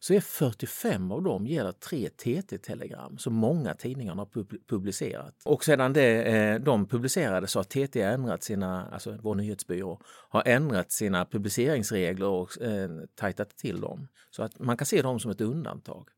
så 0.00 0.14
är 0.14 0.20
45 0.20 1.12
av 1.12 1.22
dem 1.22 1.46
gäller 1.46 1.72
tre 1.72 2.08
TT-telegram 2.08 3.18
som 3.18 3.34
många 3.34 3.74
tidningar 3.74 4.14
har 4.14 4.28
publicerat. 4.68 5.34
Och 5.44 5.64
sedan 5.64 5.92
det, 5.92 6.22
eh, 6.22 6.60
de 6.60 6.86
publicerades 6.86 7.50
så 7.50 7.58
har 7.58 7.64
TT 7.64 8.02
ändrat 8.02 8.42
sina, 8.42 8.88
alltså 8.90 9.18
vår 9.22 9.34
nyhetsbyrå, 9.34 10.00
har 10.04 10.42
ändrat 10.46 10.92
sina 10.92 11.24
publiceringsregler 11.24 12.26
och 12.26 12.62
eh, 12.62 12.90
tajtat 13.14 13.56
till 13.56 13.80
dem. 13.80 14.08
Så 14.30 14.42
att 14.42 14.58
man 14.58 14.76
kan 14.76 14.86
se 14.86 15.02
dem 15.02 15.20
som 15.20 15.30
ett 15.30 15.40
undantag. 15.40 16.08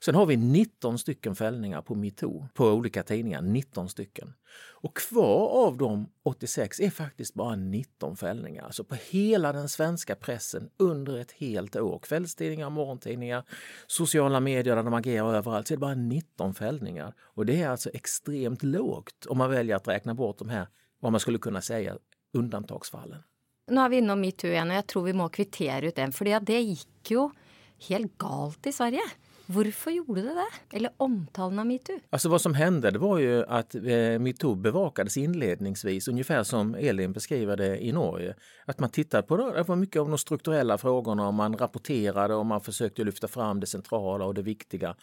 Sen 0.00 0.14
har 0.14 0.26
vi 0.26 0.36
19 0.36 0.98
stycken 0.98 1.34
fällningar 1.34 1.82
på 1.82 1.94
metoo 1.94 2.48
på 2.54 2.66
olika 2.66 3.02
tidningar. 3.02 3.42
19 3.42 3.88
stycken. 3.88 4.34
Och 4.58 4.96
kvar 4.96 5.66
av 5.66 5.76
de 5.76 6.10
86 6.22 6.80
är 6.80 6.90
faktiskt 6.90 7.34
bara 7.34 7.56
19 7.56 8.16
fällningar. 8.16 8.64
Alltså 8.64 8.84
på 8.84 8.94
hela 8.94 9.52
den 9.52 9.68
svenska 9.68 10.14
pressen 10.14 10.70
under 10.76 11.18
ett 11.18 11.32
helt 11.32 11.76
år. 11.76 11.98
Kvällstidningar, 11.98 12.70
morgontidningar, 12.70 13.44
sociala 13.86 14.40
medier 14.40 14.76
där 14.76 14.82
de 14.82 14.94
agerar 14.94 15.34
överallt. 15.34 15.68
Så 15.68 15.74
är 15.74 15.76
det 15.76 15.80
bara 15.80 15.94
19 15.94 16.54
fällningar. 16.54 17.14
Och 17.20 17.46
det 17.46 17.62
är 17.62 17.68
alltså 17.68 17.90
extremt 17.90 18.62
lågt 18.62 19.26
om 19.26 19.38
man 19.38 19.50
väljer 19.50 19.76
att 19.76 19.88
räkna 19.88 20.14
bort 20.14 20.38
de 20.38 20.48
här, 20.48 20.66
vad 21.00 21.12
man 21.12 21.20
skulle 21.20 21.38
kunna 21.38 21.60
säga, 21.60 21.96
undantagsfallen. 22.32 23.22
Nå 23.66 23.82
er 23.82 23.90
vi 23.90 23.98
innom 23.98 24.20
metoo 24.22 24.52
igjen, 24.52 24.70
og 24.70 24.78
jeg 24.78 24.86
tror 24.92 25.04
vi 25.08 25.12
må 25.18 25.24
kvittere 25.34 25.88
ut 25.88 25.96
den. 25.96 26.12
For 26.14 26.28
det 26.46 26.58
gikk 26.62 27.10
jo 27.10 27.24
helt 27.88 28.12
galt 28.22 28.68
i 28.70 28.72
Sverige. 28.72 29.02
Hvorfor 29.46 29.92
gjorde 29.92 30.22
det 30.22 30.34
det? 30.34 30.76
Eller 30.76 30.90
omtalen 30.96 31.58
av 31.58 31.66
metoo? 31.66 31.98
Alltså 32.10 32.28
vad 32.28 32.40
som 32.40 32.54
hände 32.54 32.90
det 32.90 32.98
var 32.98 33.18
ju 33.18 33.44
att 33.44 33.74
eh, 33.74 34.18
metoo 34.18 34.54
bevakades 34.54 35.16
inledningsvis, 35.16 36.08
ungefär 36.08 36.42
som 36.42 36.74
Elin 36.74 37.12
beskriver 37.12 37.56
det 37.56 37.84
i 37.84 37.92
Norge. 37.92 38.34
Att 38.64 38.80
man 38.80 38.90
tittade 38.90 39.22
på 39.22 39.36
det, 39.36 39.52
det 39.52 39.62
var 39.62 39.76
mycket 39.76 40.00
av 40.00 40.08
de 40.08 40.18
strukturella 40.18 40.78
frågorna 40.78 41.26
och 41.26 41.34
man 41.34 41.58
rapporterade 41.58 42.34
och 42.34 42.46
man 42.46 42.60
försökte 42.60 43.04
lyfta 43.04 43.28
fram 43.28 43.60
det 43.60 43.66
centrala 43.66 44.24
och 44.24 44.34
det 44.34 44.42
viktiga. 44.42 44.96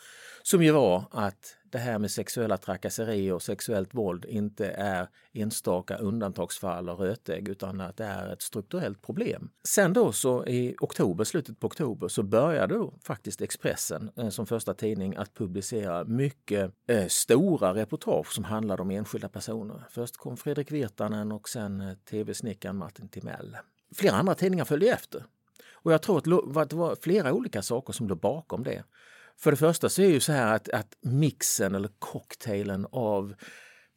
Som 0.43 0.63
ju 0.63 0.71
var 0.71 1.05
att 1.11 1.55
det 1.73 1.79
här 1.79 1.99
med 1.99 2.11
sexuella 2.11 2.57
trakasserier 2.57 3.33
och 3.33 3.41
sexuellt 3.41 3.93
våld 3.93 4.25
inte 4.25 4.67
är 4.67 5.07
enstaka 5.33 5.97
undantagsfall 5.97 6.89
och 6.89 6.99
rötägg 6.99 7.47
utan 7.47 7.81
att 7.81 7.97
det 7.97 8.05
är 8.05 8.33
ett 8.33 8.41
strukturellt 8.41 9.01
problem. 9.01 9.49
Sen 9.63 9.93
då 9.93 10.11
så 10.11 10.45
i 10.45 10.75
oktober, 10.79 11.23
slutet 11.23 11.59
på 11.59 11.67
oktober, 11.67 12.07
så 12.07 12.23
började 12.23 12.73
då 12.73 12.93
faktiskt 13.03 13.41
Expressen 13.41 14.11
eh, 14.15 14.29
som 14.29 14.45
första 14.45 14.73
tidning 14.73 15.15
att 15.15 15.33
publicera 15.33 16.03
mycket 16.03 16.71
eh, 16.87 17.07
stora 17.07 17.73
reportage 17.73 18.33
som 18.33 18.43
handlade 18.43 18.81
om 18.81 18.91
enskilda 18.91 19.29
personer. 19.29 19.83
Först 19.89 20.17
kom 20.17 20.37
Fredrik 20.37 20.71
Virtanen 20.71 21.31
och 21.31 21.49
sen 21.49 21.81
eh, 21.81 21.93
tv-snickaren 21.93 22.77
Martin 22.77 23.09
Timell. 23.09 23.57
Flera 23.95 24.15
andra 24.15 24.35
tidningar 24.35 24.65
följde 24.65 24.87
efter. 24.87 25.25
Och 25.71 25.93
jag 25.93 26.01
tror 26.01 26.17
att 26.61 26.69
det 26.69 26.75
var 26.75 26.97
flera 27.01 27.33
olika 27.33 27.61
saker 27.61 27.93
som 27.93 28.07
låg 28.07 28.19
bakom 28.19 28.63
det. 28.63 28.83
För 29.39 29.51
det 29.51 29.57
första 29.57 29.89
så 29.89 30.01
är 30.01 30.09
ju 30.09 30.19
så 30.19 30.31
här 30.31 30.55
att, 30.55 30.69
att 30.69 30.97
mixen 31.01 31.75
eller 31.75 31.89
cocktailen 31.99 32.87
av 32.91 33.35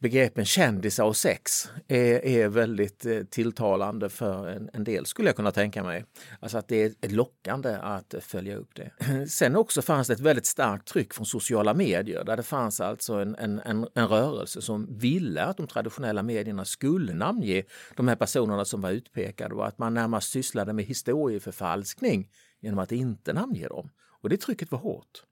begreppen 0.00 0.44
kändisar 0.44 1.04
och 1.04 1.16
sex 1.16 1.70
är, 1.88 2.24
är 2.24 2.48
väldigt 2.48 3.06
eh, 3.06 3.22
tilltalande 3.22 4.08
för 4.08 4.48
en, 4.48 4.70
en, 4.72 4.84
del, 4.84 5.06
skulle 5.06 5.28
jag 5.28 5.36
kunna 5.36 5.52
tänka 5.52 5.82
mig. 5.82 6.04
Alltså 6.40 6.58
att 6.58 6.68
det 6.68 7.04
är 7.04 7.08
lockande 7.08 7.76
att 7.82 8.14
följa 8.20 8.56
upp 8.56 8.74
det. 8.74 8.90
Sen 9.28 9.56
också 9.56 9.82
fanns 9.82 10.06
det 10.06 10.12
ett 10.12 10.20
väldigt 10.20 10.46
starkt 10.46 10.88
tryck 10.88 11.14
från 11.14 11.26
sociala 11.26 11.74
medier 11.74 12.24
där 12.24 12.36
det 12.36 12.42
fanns 12.42 12.80
alltså 12.80 13.14
en, 13.14 13.34
en, 13.34 13.58
en, 13.58 13.88
en 13.94 14.08
rörelse 14.08 14.62
som 14.62 14.98
ville 14.98 15.44
att 15.44 15.56
de 15.56 15.66
traditionella 15.66 16.22
medierna 16.22 16.64
skulle 16.64 17.14
namnge 17.14 17.62
de 17.96 18.08
här 18.08 18.16
personerna 18.16 18.64
som 18.64 18.80
var 18.80 18.90
utpekade 18.90 19.54
och 19.54 19.66
att 19.66 19.78
man 19.78 19.94
närmast 19.94 20.30
sysslade 20.30 20.72
med 20.72 20.84
historieförfalskning 20.84 22.28
genom 22.60 22.78
att 22.78 22.92
inte 22.92 23.32
namnge 23.32 23.68
dem. 23.68 23.90
Och 24.26 24.30
det 24.30 24.36
trycket 24.36 24.70
var 24.70 24.78
hårt. 24.78 25.22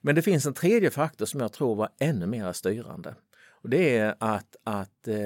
Men 0.00 0.14
det 0.14 0.22
finns 0.22 0.46
en 0.46 0.54
tredje 0.54 0.90
faktor 0.90 1.26
som 1.26 1.40
jag 1.40 1.52
tror 1.52 1.74
var 1.74 1.88
ännu 1.98 2.26
mer 2.26 2.52
styrande. 2.52 3.14
Och 3.62 3.68
det 3.68 3.96
är 3.96 4.14
att, 4.18 4.56
att 4.64 5.08
eh, 5.08 5.16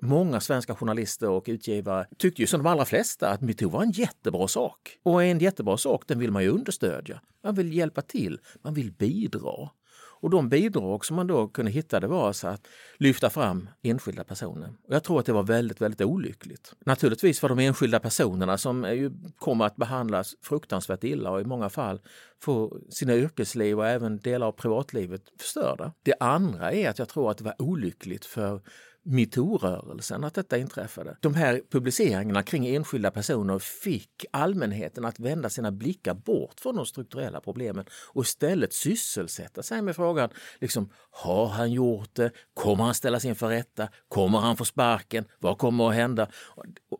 många 0.00 0.40
svenska 0.40 0.74
journalister 0.74 1.28
och 1.28 1.44
utgivare 1.46 2.06
tyckte 2.16 2.42
ju 2.42 2.46
som 2.46 2.62
de 2.62 2.70
allra 2.70 2.84
flesta 2.84 3.28
att 3.28 3.40
metoo 3.40 3.70
var 3.70 3.82
en 3.82 3.90
jättebra 3.90 4.48
sak. 4.48 4.98
Och 5.02 5.24
en 5.24 5.38
jättebra 5.38 5.76
sak, 5.76 6.02
den 6.06 6.18
vill 6.18 6.32
man 6.32 6.42
ju 6.42 6.48
understödja. 6.48 7.20
Man 7.44 7.54
vill 7.54 7.72
hjälpa 7.72 8.02
till, 8.02 8.40
man 8.62 8.74
vill 8.74 8.92
bidra. 8.92 9.70
Och 10.20 10.30
de 10.30 10.48
bidrag 10.48 11.04
som 11.04 11.16
man 11.16 11.26
då 11.26 11.48
kunde 11.48 11.70
hitta 11.70 12.00
det 12.00 12.06
var 12.06 12.26
alltså 12.26 12.48
att 12.48 12.66
lyfta 12.98 13.30
fram 13.30 13.68
enskilda 13.82 14.24
personer. 14.24 14.68
Och 14.88 14.94
jag 14.94 15.04
tror 15.04 15.20
att 15.20 15.26
det 15.26 15.32
var 15.32 15.42
väldigt, 15.42 15.80
väldigt 15.80 16.00
olyckligt. 16.00 16.72
Naturligtvis 16.86 17.40
för 17.40 17.48
de 17.48 17.58
enskilda 17.58 18.00
personerna 18.00 18.58
som 18.58 18.84
ju 18.84 19.10
kommer 19.36 19.64
att 19.64 19.76
behandlas 19.76 20.34
fruktansvärt 20.42 21.04
illa 21.04 21.30
och 21.30 21.40
i 21.40 21.44
många 21.44 21.68
fall 21.68 22.00
få 22.42 22.80
sina 22.90 23.14
yrkesliv 23.14 23.78
och 23.78 23.86
även 23.86 24.18
delar 24.18 24.46
av 24.46 24.52
privatlivet 24.52 25.22
förstörda. 25.40 25.92
Det 26.02 26.14
andra 26.20 26.72
är 26.72 26.90
att 26.90 26.98
jag 26.98 27.08
tror 27.08 27.30
att 27.30 27.38
det 27.38 27.44
var 27.44 27.62
olyckligt 27.62 28.24
för 28.24 28.60
metoo-rörelsen 29.02 30.24
att 30.24 30.34
detta 30.34 30.58
inträffade. 30.58 31.16
De 31.20 31.34
här 31.34 31.62
publiceringarna 31.70 32.42
kring 32.42 32.66
enskilda 32.66 33.10
personer 33.10 33.58
fick 33.58 34.24
allmänheten 34.30 35.04
att 35.04 35.20
vända 35.20 35.50
sina 35.50 35.72
blickar 35.72 36.14
bort 36.14 36.60
från 36.60 36.76
de 36.76 36.86
strukturella 36.86 37.40
problemen 37.40 37.84
och 38.08 38.24
istället 38.24 38.72
sysselsätta 38.72 39.62
sig 39.62 39.82
med 39.82 39.96
frågan 39.96 40.30
liksom, 40.58 40.90
har 41.10 41.46
han 41.46 41.72
gjort 41.72 42.14
det? 42.14 42.30
Kommer 42.54 42.84
han 42.84 42.94
ställas 42.94 43.24
inför 43.24 43.48
rätta? 43.48 43.88
Kommer 44.08 44.38
han 44.38 44.56
få 44.56 44.64
sparken? 44.64 45.24
Vad 45.38 45.58
kommer 45.58 45.88
att 45.88 45.94
hända? 45.94 46.28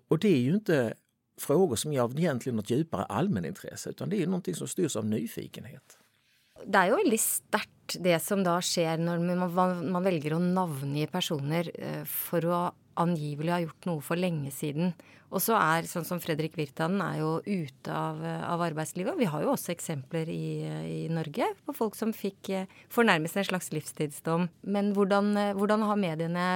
Och 0.09 0.19
det 0.19 0.29
är 0.29 0.41
ju 0.41 0.55
inte 0.55 0.95
frågor 1.41 1.77
som 1.77 1.93
är 1.93 2.01
av 2.01 2.19
egentligen 2.19 2.57
något 2.57 2.71
djupare 2.71 3.05
allmänintresse 3.05 3.91
utan 3.91 4.09
det 4.09 4.23
är 4.23 4.27
någonting 4.27 4.55
som 4.55 4.69
styrs 4.69 4.97
av 4.97 5.07
nyfikenhet. 5.07 5.98
Det 6.65 6.81
er 6.81 6.91
jo 6.91 7.01
veldig 7.01 7.21
sterkt 7.23 7.97
det 8.05 8.19
som 8.21 8.43
da 8.45 8.59
skjer 8.65 9.01
når 9.01 9.23
man, 9.25 9.79
man 9.95 10.05
velger 10.05 10.37
å 10.37 10.43
navngi 10.43 11.07
personer 11.13 11.71
eh, 11.79 12.03
for 12.09 12.45
å 12.49 12.59
angivelig 12.99 13.55
ha 13.55 13.61
gjort 13.63 13.87
noe 13.89 14.03
for 14.05 14.19
lenge 14.19 14.51
siden. 14.53 14.93
Og 15.29 15.43
så 15.45 15.55
er 15.61 15.87
sånn 15.89 16.07
som 16.09 16.21
Fredrik 16.25 16.57
Virtanen 16.59 17.03
er 17.05 17.21
jo 17.21 17.31
ute 17.45 17.93
av, 17.95 18.21
av 18.25 18.65
arbeidslivet. 18.65 19.19
Vi 19.21 19.29
har 19.29 19.45
jo 19.45 19.53
også 19.53 19.75
eksempler 19.75 20.31
i, 20.33 20.65
i, 20.65 21.01
Norge 21.13 21.51
på 21.69 21.77
folk 21.77 21.99
som 21.99 22.15
fikk 22.17 22.51
fornærmest 22.93 23.37
en 23.37 23.49
slags 23.51 23.69
livstidsdom. 23.77 24.49
Men 24.65 24.95
hvordan, 24.97 25.35
hvordan 25.61 25.85
har 25.85 26.01
mediene 26.01 26.49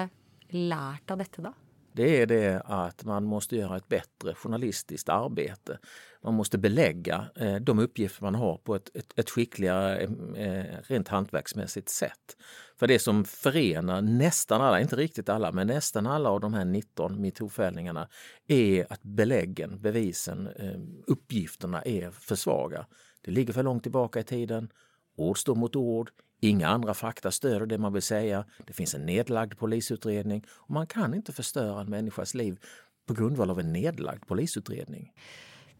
lært 0.52 1.12
av 1.12 1.20
dette, 1.20 1.44
da? 1.44 1.52
Det 1.92 2.20
är 2.20 2.26
det 2.26 2.62
att 2.64 3.04
man 3.04 3.24
måste 3.24 3.56
göra 3.56 3.76
ett 3.76 3.88
bättre 3.88 4.34
journalistiskt 4.34 5.08
arbete. 5.08 5.78
Man 6.22 6.34
måste 6.34 6.58
belägga 6.58 7.26
eh, 7.36 7.54
de 7.54 7.78
uppgifter 7.78 8.22
man 8.22 8.34
har 8.34 8.56
på 8.56 8.74
ett, 8.74 8.96
ett, 8.96 9.18
ett 9.18 9.30
skickligare, 9.30 10.02
eh, 10.36 10.64
rent 10.82 11.08
hantverksmässigt 11.08 11.88
sätt. 11.88 12.36
För 12.76 12.86
det 12.86 12.98
som 12.98 13.24
förenar 13.24 14.02
nästan 14.02 14.60
alla, 14.60 14.80
inte 14.80 14.96
riktigt 14.96 15.28
alla, 15.28 15.52
men 15.52 15.66
nästan 15.66 16.06
alla 16.06 16.30
av 16.30 16.40
de 16.40 16.54
här 16.54 16.64
19 16.64 17.20
metoo-fällningarna 17.20 18.08
är 18.46 18.92
att 18.92 19.02
beläggen, 19.02 19.80
bevisen, 19.80 20.48
eh, 20.56 20.80
uppgifterna 21.06 21.82
är 21.82 22.10
för 22.10 22.34
svaga. 22.34 22.86
Det 23.20 23.30
ligger 23.30 23.52
för 23.52 23.62
långt 23.62 23.82
tillbaka 23.82 24.20
i 24.20 24.24
tiden. 24.24 24.68
Ord 25.16 25.38
står 25.38 25.54
mot 25.54 25.76
ord, 25.76 26.10
Inga 26.44 26.68
andra 26.68 26.94
fakta 26.94 27.30
stöder 27.30 27.66
det 27.66 27.78
man 27.78 27.92
vill 27.92 28.02
säga. 28.02 28.44
Det 28.66 28.72
finns 28.72 28.94
en 28.94 29.06
nedlagd 29.06 29.58
polisutredning 29.58 30.44
och 30.48 30.70
man 30.70 30.86
kan 30.86 31.14
inte 31.14 31.32
förstöra 31.32 31.80
en 31.80 31.90
människas 31.90 32.34
liv 32.34 32.58
på 33.06 33.14
grundval 33.14 33.50
av 33.50 33.60
en 33.60 33.72
nedlagd 33.72 34.26
polisutredning. 34.26 35.12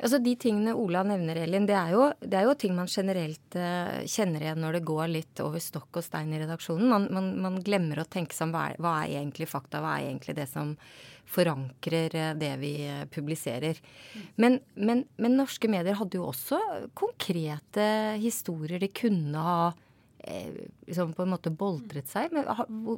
Altså 0.03 0.19
De 0.19 0.37
tingene 0.37 0.75
Ola 0.75 1.03
nevner, 1.03 1.37
Elin, 1.45 1.67
det 1.67 1.75
er 1.75 1.91
jo, 1.95 2.07
det 2.21 2.39
er 2.39 2.47
jo 2.47 2.55
ting 2.59 2.75
man 2.75 2.91
generelt 2.91 3.59
uh, 3.59 4.03
kjenner 4.07 4.43
igjen 4.43 4.63
når 4.63 4.79
det 4.79 4.87
går 4.87 5.11
litt 5.11 5.43
over 5.43 5.63
stokk 5.63 5.99
og 5.99 6.07
stein 6.07 6.31
i 6.35 6.41
redaksjonen. 6.43 6.89
Man, 6.91 7.07
man, 7.15 7.29
man 7.43 7.61
glemmer 7.63 8.03
å 8.03 8.09
tenke 8.11 8.35
seg 8.35 8.49
om 8.49 8.55
hva 8.57 8.65
er, 8.71 8.81
hva 8.83 8.97
egentlig 9.07 9.51
fakta, 9.51 9.83
hva 9.83 9.99
er 9.99 10.09
egentlig 10.13 10.39
det 10.39 10.49
som 10.51 10.77
forankrer 11.31 12.19
uh, 12.19 12.33
det 12.39 12.57
vi 12.63 12.75
uh, 12.87 13.05
publiserer. 13.11 13.79
Men, 14.43 14.59
men, 14.75 15.09
men, 15.19 15.39
norske 15.39 15.71
medier 15.71 15.99
hadde 15.99 16.19
jo 16.19 16.31
også 16.31 16.59
konkrete 16.99 17.87
historier 18.23 18.83
de 18.83 18.95
kunne 18.95 19.47
ha 19.47 19.73
liksom 20.87 21.13
på 21.17 21.25
en 21.25 21.33
måte 21.33 21.53
boltret 21.55 22.11
seg. 22.11 22.35
Men 22.35 22.47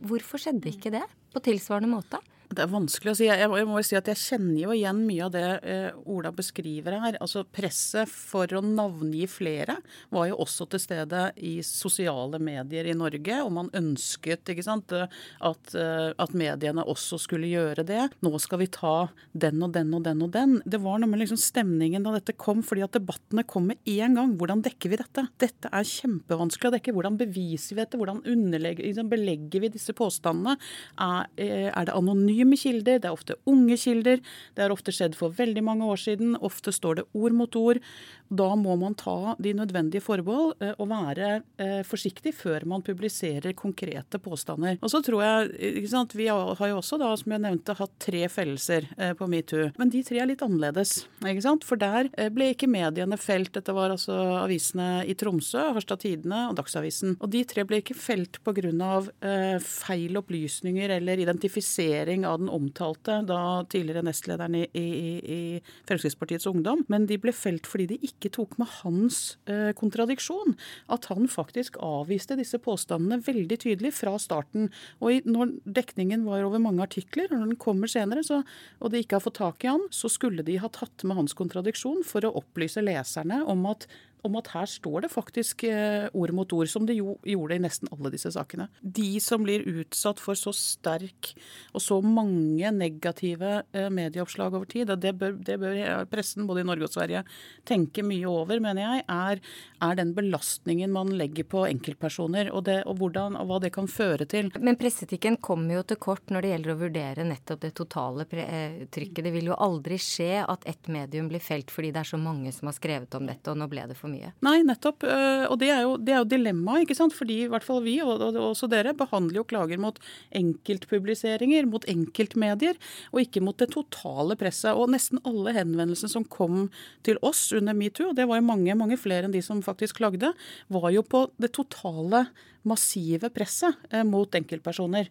hvorfor 0.09 0.40
skjedde 0.40 0.73
ikke 0.73 0.93
det 0.95 1.04
på 1.35 1.43
tilsvarende 1.45 1.90
måte? 1.93 2.21
Det 2.54 2.62
er 2.62 2.70
vanskelig 2.70 3.11
å 3.11 3.16
si. 3.18 3.26
Jeg, 3.26 3.49
jeg 3.58 3.66
må 3.66 3.80
si 3.82 3.96
at 3.99 4.08
jeg 4.11 4.20
kjenner 4.20 4.58
jo 4.61 4.75
igjen 4.75 5.00
mye 5.08 5.26
av 5.26 5.32
det 5.34 5.46
eh, 5.66 5.96
Ola 6.11 6.30
beskriver 6.34 6.99
her. 7.02 7.18
Altså 7.23 7.42
Presset 7.44 8.11
for 8.11 8.50
å 8.54 8.62
navngi 8.62 9.25
flere 9.30 9.78
var 10.14 10.28
jo 10.30 10.38
også 10.44 10.68
til 10.70 10.82
stede 10.82 11.26
i 11.42 11.56
sosiale 11.66 12.38
medier 12.42 12.87
i 12.90 12.96
Norge. 12.96 13.40
Og 13.42 13.50
man 13.56 13.70
ønsket 13.75 14.52
ikke 14.52 14.66
sant, 14.66 14.92
at, 14.94 15.75
at 15.75 16.37
mediene 16.37 16.84
også 16.90 17.18
skulle 17.23 17.50
gjøre 17.50 17.87
det. 17.88 18.02
Nå 18.25 18.32
skal 18.42 18.62
vi 18.62 18.70
ta 18.73 19.08
den 19.32 19.62
og 19.64 19.75
den 19.75 19.90
og 19.96 20.04
den 20.06 20.23
og 20.26 20.32
den. 20.37 20.56
Det 20.68 20.80
var 20.84 21.00
noe 21.00 21.11
med 21.11 21.25
liksom 21.25 21.40
stemningen 21.40 22.04
da 22.06 22.14
dette 22.14 22.37
kom, 22.38 22.62
fordi 22.66 22.84
at 22.87 22.94
debattene 22.94 23.46
kom 23.49 23.70
med 23.73 23.94
en 23.96 24.18
gang. 24.20 24.37
Hvordan 24.38 24.62
dekker 24.66 24.92
vi 24.92 25.00
dette? 25.00 25.26
Dette 25.42 25.73
er 25.73 25.90
kjempevanskelig 25.90 26.70
å 26.70 26.75
dekke. 26.76 26.94
Hvordan 26.94 27.18
beviser 27.20 27.75
vi 27.75 27.82
dette? 27.82 28.00
Hvordan 28.00 28.23
liksom 28.25 29.11
belegger 29.11 29.64
vi 29.64 29.75
disse 29.75 29.96
påstandene? 29.96 30.56
Er, 31.00 31.30
er 31.73 31.88
det 31.88 31.96
anonymt? 31.96 32.43
Anonyme 32.44 32.58
kilder, 32.60 33.00
det 33.00 33.08
er 33.08 33.14
ofte 33.14 33.36
unge 33.46 33.76
kilder. 33.76 34.20
Det 34.54 34.62
har 34.62 34.72
ofte 34.72 34.92
skjedd 34.92 35.16
for 35.16 35.32
veldig 35.34 35.62
mange 35.64 35.84
år 35.84 35.96
siden. 36.00 36.36
Ofte 36.40 36.72
står 36.72 37.00
det 37.00 37.04
ord 37.14 37.32
mot 37.32 37.56
ord. 37.56 37.80
Da 38.28 38.54
må 38.56 38.74
man 38.76 38.94
ta 38.94 39.34
de 39.38 39.52
nødvendige 39.54 40.02
forbehold 40.02 40.54
eh, 40.60 40.74
og 40.78 40.88
være 40.90 41.42
eh, 41.60 41.82
forsiktig 41.86 42.34
før 42.34 42.64
man 42.66 42.82
publiserer 42.82 43.54
konkrete 43.54 44.18
påstander. 44.18 44.78
Og 44.82 44.90
så 44.90 45.00
tror 45.04 45.22
jeg, 45.22 45.50
ikke 45.80 45.92
sant, 45.92 46.14
Vi 46.14 46.28
har 46.28 46.68
jo 46.68 46.78
også, 46.78 46.98
da, 46.98 47.12
som 47.16 47.32
jeg 47.32 47.42
nevnte, 47.44 47.76
hatt 47.78 47.94
tre 48.00 48.24
fellelser 48.28 48.88
eh, 48.96 49.12
på 49.14 49.28
metoo. 49.30 49.70
Men 49.78 49.92
de 49.92 50.02
tre 50.06 50.20
er 50.22 50.30
litt 50.30 50.42
annerledes. 50.44 51.04
ikke 51.24 51.44
sant? 51.44 51.64
For 51.64 51.80
der 51.80 52.10
ble 52.34 52.52
ikke 52.54 52.70
mediene 52.70 53.18
felt. 53.20 53.52
Dette 53.54 53.74
var 53.76 53.92
altså 53.92 54.16
avisene 54.40 55.04
i 55.06 55.14
Tromsø, 55.18 55.68
Harstad 55.76 56.02
Tidende 56.04 56.46
og 56.50 56.58
Dagsavisen. 56.58 57.18
Og 57.20 57.30
de 57.30 57.44
tre 57.48 57.66
ble 57.68 57.82
ikke 57.82 57.96
felt 57.98 58.40
pga. 58.44 58.54
Eh, 58.54 59.56
feil 59.60 60.16
opplysninger 60.18 60.90
eller 60.96 61.20
identifisering 61.20 62.24
av 62.26 62.33
den 62.40 62.50
omtalte, 62.52 63.20
da 63.26 63.64
tidligere 63.70 64.04
nestlederen 64.06 64.56
i, 64.58 64.64
i, 64.76 64.88
i 65.36 65.40
Fremskrittspartiets 65.88 66.48
Ungdom. 66.50 66.84
Men 66.92 67.08
de 67.10 67.18
ble 67.20 67.34
felt 67.36 67.68
fordi 67.70 67.88
de 67.94 67.98
ikke 68.06 68.32
tok 68.34 68.56
med 68.60 68.70
hans 68.80 69.36
eh, 69.50 69.72
kontradiksjon. 69.78 70.56
At 70.92 71.08
han 71.12 71.30
faktisk 71.30 71.78
avviste 71.84 72.38
disse 72.40 72.60
påstandene 72.62 73.20
veldig 73.24 73.60
tydelig 73.66 73.94
fra 73.98 74.16
starten. 74.22 74.70
Og 75.00 75.16
i, 75.16 75.20
når 75.26 75.56
dekningen 75.80 76.26
var 76.28 76.46
over 76.46 76.62
mange 76.62 76.84
artikler, 76.86 77.30
og 77.30 77.38
når 77.40 77.54
den 77.54 77.62
kommer 77.64 77.90
senere, 77.90 78.24
så, 78.26 78.42
og 78.80 78.94
de 78.94 79.04
ikke 79.04 79.18
har 79.18 79.26
fått 79.26 79.40
tak 79.42 79.66
i 79.66 79.72
han, 79.72 79.86
så 79.94 80.10
skulle 80.12 80.46
de 80.46 80.58
ha 80.62 80.70
tatt 80.72 81.06
med 81.06 81.18
hans 81.20 81.36
kontradiksjon 81.36 82.04
for 82.06 82.26
å 82.26 82.34
opplyse 82.40 82.82
leserne 82.84 83.42
om 83.50 83.64
at 83.70 83.88
om 84.25 84.38
at 84.40 84.50
her 84.54 84.69
står 84.71 85.04
det 85.04 85.12
faktisk 85.12 85.66
eh, 85.69 86.07
ord 86.16 86.33
mot 86.37 86.52
ord, 86.57 86.69
som 86.71 86.87
det 86.88 86.97
jo 86.99 87.16
gjorde 87.28 87.59
i 87.59 87.62
nesten 87.62 87.90
alle 87.95 88.12
disse 88.14 88.33
sakene. 88.35 88.69
De 88.81 89.21
som 89.23 89.45
blir 89.45 89.66
utsatt 89.69 90.23
for 90.23 90.38
så 90.38 90.52
sterk 90.57 91.33
og 91.75 91.83
så 91.85 92.00
mange 92.04 92.71
negative 92.75 93.61
eh, 93.75 93.90
medieoppslag 93.93 94.57
over 94.57 94.69
tid, 94.71 94.93
og 94.95 95.02
det 95.02 95.14
bør, 95.21 95.37
det 95.45 95.59
bør 95.61 95.81
pressen 96.11 96.49
både 96.49 96.64
i 96.64 96.69
Norge 96.69 96.88
og 96.88 96.95
Sverige 96.95 97.25
tenke 97.69 98.04
mye 98.07 98.28
over, 98.31 98.61
mener 98.64 98.85
jeg, 98.85 99.04
er, 99.12 99.43
er 99.85 100.00
den 100.00 100.14
belastningen 100.16 100.93
man 100.95 101.12
legger 101.19 101.47
på 101.49 101.66
enkeltpersoner, 101.69 102.52
og, 102.54 102.64
det, 102.69 102.81
og, 102.88 102.99
hvordan, 103.00 103.38
og 103.40 103.50
hva 103.50 103.61
det 103.64 103.75
kan 103.75 103.88
føre 103.90 104.28
til. 104.31 104.50
Men 104.61 104.78
presseetikken 104.81 105.38
kommer 105.45 105.81
jo 105.81 105.87
til 105.88 106.00
kort 106.00 106.33
når 106.33 106.45
det 106.45 106.54
gjelder 106.54 106.75
å 106.75 106.81
vurdere 106.81 107.28
nettopp 107.28 107.64
det 107.64 107.75
totale 107.76 108.28
trykket. 108.28 109.25
Det 109.25 109.35
vil 109.35 109.52
jo 109.52 109.59
aldri 109.61 109.99
skje 110.00 110.45
at 110.45 110.66
ett 110.69 110.88
medium 110.93 111.28
blir 111.31 111.43
felt 111.45 111.73
fordi 111.75 111.93
det 111.95 112.04
er 112.04 112.12
så 112.14 112.21
mange 112.21 112.52
som 112.54 112.71
har 112.71 112.76
skrevet 112.76 113.14
om 113.19 113.28
dette, 113.28 113.50
og 113.50 113.59
nå 113.61 113.69
ble 113.71 113.87
det 113.90 113.99
for 113.99 114.12
mye. 114.12 114.13
Nei, 114.44 114.59
nettopp. 114.66 115.04
Eh, 115.09 115.44
og 115.50 115.59
det 115.61 115.71
er 115.75 115.83
jo, 115.87 115.97
det 116.00 116.16
jo 116.16 116.28
dilemmaet, 116.28 116.85
ikke 116.85 116.97
sant. 116.99 117.16
Fordi 117.16 117.40
i 117.44 117.50
hvert 117.50 117.66
fall 117.66 117.83
vi, 117.85 117.97
og, 118.04 118.23
og 118.23 118.38
også 118.50 118.68
dere, 118.73 118.94
behandler 118.97 119.40
jo 119.40 119.47
klager 119.50 119.80
mot 119.83 120.00
enkeltpubliseringer, 120.35 121.68
mot 121.71 121.87
enkeltmedier, 121.90 122.78
og 123.12 123.25
ikke 123.25 123.44
mot 123.44 123.59
det 123.61 123.71
totale 123.75 124.38
presset. 124.40 124.73
Og 124.75 124.92
nesten 124.94 125.23
alle 125.28 125.54
henvendelsene 125.56 126.12
som 126.12 126.26
kom 126.28 126.68
til 127.06 127.21
oss 127.26 127.47
under 127.56 127.76
metoo, 127.76 128.12
og 128.12 128.18
det 128.18 128.28
var 128.30 128.40
jo 128.40 128.49
mange, 128.49 128.78
mange 128.78 129.00
flere 129.00 129.28
enn 129.28 129.35
de 129.35 129.44
som 129.44 129.62
faktisk 129.64 130.02
klagde, 130.02 130.35
var 130.73 130.90
jo 130.94 131.04
på 131.06 131.26
det 131.40 131.54
totale 131.56 132.26
massive 132.68 133.30
presset 133.30 133.75
eh, 133.90 134.04
mot 134.04 134.35
enkeltpersoner. 134.35 135.11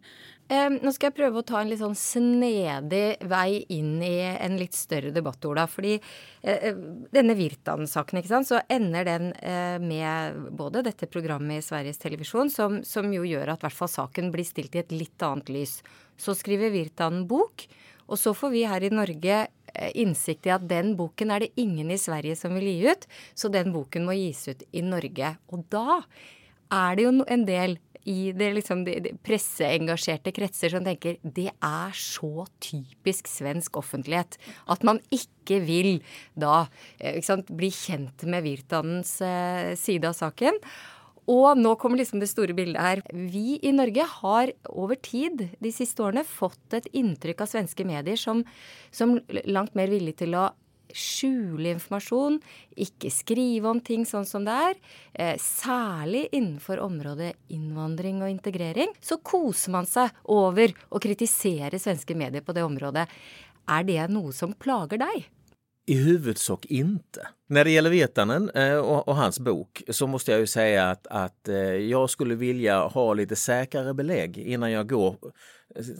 Eh, 0.49 0.69
nå 0.73 0.91
skal 0.93 1.09
jeg 1.09 1.17
prøve 1.19 1.41
å 1.41 1.45
ta 1.45 1.61
en 1.61 1.69
litt 1.69 1.81
sånn 1.81 1.97
snedig 1.97 3.19
vei 3.29 3.63
inn 3.73 3.95
i 4.03 4.15
en 4.33 4.57
litt 4.59 4.75
større 4.77 5.13
debatt, 5.15 5.45
Ola. 5.49 5.65
Fordi 5.69 5.93
eh, 5.95 6.67
denne 7.13 7.37
Virtan-saken, 7.37 8.19
ikke 8.21 8.33
sant, 8.33 8.49
så 8.49 8.63
ender 8.73 9.07
den 9.07 9.31
med 9.83 10.51
både 10.57 10.83
dette 10.85 11.07
programmet 11.11 11.61
i 11.61 11.65
Sveriges 11.65 12.01
Televisjon, 12.01 12.51
som, 12.53 12.81
som 12.87 13.09
jo 13.13 13.25
gjør 13.27 13.53
at 13.53 13.63
hvert 13.63 13.77
fall 13.77 13.91
saken 13.91 14.33
blir 14.33 14.47
stilt 14.47 14.75
i 14.75 14.83
et 14.83 14.93
litt 14.93 15.25
annet 15.25 15.51
lys. 15.53 15.79
Så 16.19 16.35
skriver 16.37 16.73
Virtan 16.73 17.23
bok, 17.29 17.67
og 18.09 18.19
så 18.19 18.33
får 18.35 18.53
vi 18.53 18.67
her 18.67 18.83
i 18.83 18.93
Norge 18.93 19.43
innsikt 19.97 20.45
i 20.45 20.53
at 20.53 20.65
den 20.69 20.91
boken 20.99 21.31
er 21.33 21.45
det 21.45 21.53
ingen 21.57 21.89
i 21.89 21.97
Sverige 21.97 22.37
som 22.37 22.53
vil 22.53 22.67
gi 22.69 22.91
ut, 22.91 23.07
så 23.33 23.49
den 23.49 23.71
boken 23.73 24.05
må 24.05 24.13
gis 24.19 24.45
ut 24.51 24.61
i 24.69 24.83
Norge. 24.85 25.33
Og 25.49 25.63
da 25.73 26.03
er 26.73 26.97
det 26.97 27.07
jo 27.07 27.17
en 27.21 27.47
del 27.47 27.77
i 28.09 28.33
det, 28.35 28.49
liksom, 28.57 28.83
de, 28.87 29.13
presseengasjerte 29.23 30.33
kretser 30.35 30.73
som 30.73 30.83
tenker 30.83 31.19
det 31.23 31.49
er 31.53 31.93
så 31.95 32.47
typisk 32.63 33.29
svensk 33.31 33.77
offentlighet 33.79 34.35
at 34.71 34.83
man 34.83 34.99
ikke 35.13 35.61
vil 35.63 36.01
da 36.35 36.65
ikke 36.99 37.29
sant, 37.29 37.53
bli 37.53 37.71
kjent 37.73 38.25
med 38.27 38.43
Virtanens 38.43 39.15
eh, 39.23 39.71
side 39.79 40.09
av 40.09 40.17
saken. 40.17 40.59
Og 41.31 41.55
nå 41.55 41.71
kommer 41.79 42.01
liksom 42.01 42.19
det 42.19 42.27
store 42.27 42.55
bildet 42.55 42.81
her. 42.83 43.01
Vi 43.15 43.55
i 43.63 43.71
Norge 43.71 44.03
har 44.17 44.51
over 44.67 44.99
tid 44.99 45.45
de 45.63 45.71
siste 45.71 46.03
årene 46.03 46.25
fått 46.27 46.75
et 46.75 46.89
inntrykk 46.91 47.45
av 47.45 47.51
svenske 47.53 47.85
medier 47.87 48.19
som, 48.19 48.43
som 48.91 49.15
langt 49.47 49.77
mer 49.79 49.91
villig 49.93 50.17
til 50.19 50.35
å 50.35 50.49
skjule 50.93 51.73
informasjon, 51.73 52.39
ikke 52.77 53.11
skrive 53.13 53.69
om 53.71 53.81
ting 53.83 54.05
sånn 54.07 54.27
som 54.29 54.45
det 54.47 54.55
er. 54.69 54.81
Eh, 55.13 55.35
særlig 55.41 56.27
innenfor 56.31 56.81
området 56.83 57.33
innvandring 57.53 58.21
og 58.23 58.31
integrering. 58.31 58.93
Så 59.01 59.19
koser 59.25 59.75
man 59.75 59.89
seg 59.89 60.13
over 60.23 60.73
å 60.89 61.01
kritisere 61.03 61.81
svenske 61.81 62.15
medier 62.17 62.45
på 62.45 62.55
det 62.55 62.65
området. 62.65 63.07
Er 63.69 63.87
det 63.87 64.01
noe 64.11 64.33
som 64.35 64.53
plager 64.53 65.01
deg? 65.01 65.25
I 65.85 65.95
huvudsak 65.95 66.65
inte. 66.65 67.27
När 67.49 67.63
det 67.63 67.71
gäller 67.71 67.89
Virtanen 67.89 68.49
og 68.83 69.07
och, 69.07 69.15
hans 69.15 69.39
bok 69.39 69.83
så 69.89 70.07
måste 70.07 70.31
jag 70.31 70.39
ju 70.39 70.47
säga 70.47 70.89
att, 70.89 71.07
att 71.07 71.47
eh, 71.47 71.55
jag 71.75 72.09
skulle 72.09 72.35
vilja 72.35 72.79
ha 72.79 73.13
lite 73.13 73.35
säkrare 73.35 73.93
belägg 73.93 74.37
innan 74.37 74.71
jag 74.71 74.89
går 74.89 75.15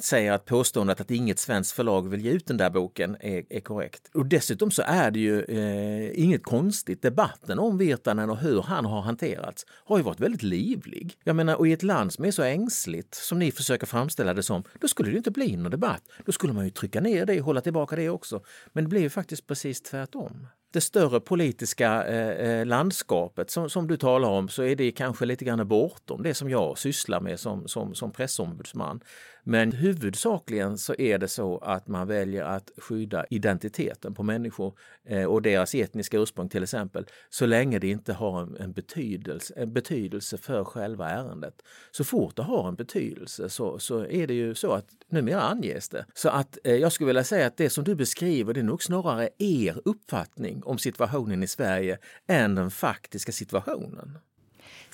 säger 0.02 0.32
att 0.32 0.46
påståendet 0.46 1.02
att 1.02 1.12
inget 1.12 1.40
svenskt 1.40 1.72
förlag 1.72 2.10
vill 2.10 2.26
ge 2.26 2.32
ut 2.32 2.48
den 2.48 2.58
där 2.58 2.70
boken 2.70 3.18
är, 3.20 3.44
är 3.50 3.60
korrekt. 3.60 4.10
Och 4.14 4.26
dessutom 4.26 4.72
så 4.72 4.84
är 4.86 5.12
det 5.12 5.20
ju 5.20 5.44
eh, 5.44 6.24
inget 6.24 6.44
konstigt. 6.44 7.02
Debatten 7.02 7.60
om 7.60 7.78
Virtanen 7.78 8.30
och 8.30 8.38
hur 8.38 8.62
han 8.62 8.86
har 8.86 9.02
hanterats 9.02 9.66
har 9.70 9.98
ju 9.98 10.04
varit 10.04 10.20
väldigt 10.20 10.44
livlig. 10.44 11.18
Jag 11.24 11.36
menar, 11.36 11.56
och 11.56 11.68
i 11.68 11.72
ett 11.72 11.84
land 11.84 12.14
som 12.14 12.26
är 12.26 12.32
så 12.32 12.44
ängsligt 12.44 13.16
som 13.16 13.40
ni 13.40 13.52
försöker 13.52 13.86
framställa 13.86 14.34
det 14.34 14.44
som, 14.44 14.64
då 14.80 14.88
skulle 14.88 15.12
det 15.12 15.18
inte 15.18 15.32
bli 15.32 15.58
någon 15.58 15.72
debatt. 15.72 16.04
Då 16.26 16.32
skulle 16.32 16.54
man 16.54 16.66
ju 16.66 16.72
trycka 16.72 17.02
ner 17.02 17.26
det 17.26 17.40
och 17.40 17.46
hålla 17.46 17.62
tillbaka 17.62 17.96
det 17.96 18.10
också. 18.10 18.44
Men 18.74 18.90
det 18.90 19.00
ju 19.00 19.10
faktiskt 19.10 19.48
precis 19.48 19.82
tvärtom 19.82 20.48
det 20.74 20.82
större 20.82 21.20
politiska 21.20 22.04
eh, 22.04 22.50
eh, 22.50 22.66
landskapet 22.66 23.50
som, 23.50 23.70
som, 23.70 23.88
du 23.88 23.98
talar 23.98 24.30
om 24.30 24.50
så 24.50 24.64
är 24.64 24.76
det 24.76 24.92
kanske 24.92 25.26
lite 25.26 25.46
grann 25.46 25.68
bortom 25.68 26.24
det 26.24 26.34
som 26.34 26.50
jag 26.50 26.78
sysslar 26.78 27.20
med 27.20 27.40
som, 27.40 27.68
som, 27.68 27.96
som 27.96 28.12
pressombudsman. 28.12 29.00
Men 29.44 29.72
huvudsakligen 29.72 30.78
så 30.78 30.96
är 30.98 31.18
det 31.18 31.28
så 31.28 31.58
att 31.58 31.88
man 31.88 32.08
väljer 32.08 32.44
att 32.44 32.72
skydda 32.78 33.26
identiteten 33.30 34.14
på 34.14 34.24
människor 34.24 34.74
eh, 35.06 35.26
och 35.26 35.42
deras 35.42 35.76
etniska 35.76 36.18
ursprung 36.18 36.50
till 36.50 36.64
exempel, 36.64 37.06
så 37.30 37.46
länge 37.46 37.80
det 37.80 37.90
inte 37.90 38.14
har 38.14 38.62
en, 38.62 38.74
betydelse, 38.74 39.54
en 39.58 39.74
betydelse 39.74 40.38
för 40.38 40.64
själva 40.64 41.10
ärendet. 41.10 41.62
Så 41.92 42.04
fort 42.04 42.36
det 42.36 42.44
har 42.44 42.68
en 42.68 42.76
betydelse 42.76 43.50
så, 43.50 43.80
så 43.80 44.06
är 44.06 44.28
det 44.28 44.34
ju 44.34 44.56
så 44.56 44.72
att 44.72 44.88
numera 45.10 45.42
anges 45.42 45.90
det. 45.90 46.06
Så 46.14 46.30
att 46.30 46.58
eh, 46.64 46.76
jag 46.76 46.92
skulle 46.92 47.08
vilja 47.08 47.24
säga 47.24 47.48
att 47.48 47.58
det 47.58 47.70
som 47.70 47.84
du 47.84 47.96
beskriver 47.96 48.54
det 48.54 48.60
är 48.60 48.64
nog 48.64 48.84
snarare 48.84 49.30
er 49.38 49.82
uppfattning 49.86 50.64
om 50.64 50.78
situationen 50.78 51.44
i 51.44 51.48
Sverige 51.48 51.98
än 52.28 52.56
den 52.56 52.72
faktiska 52.72 53.32
situationen. 53.32 54.18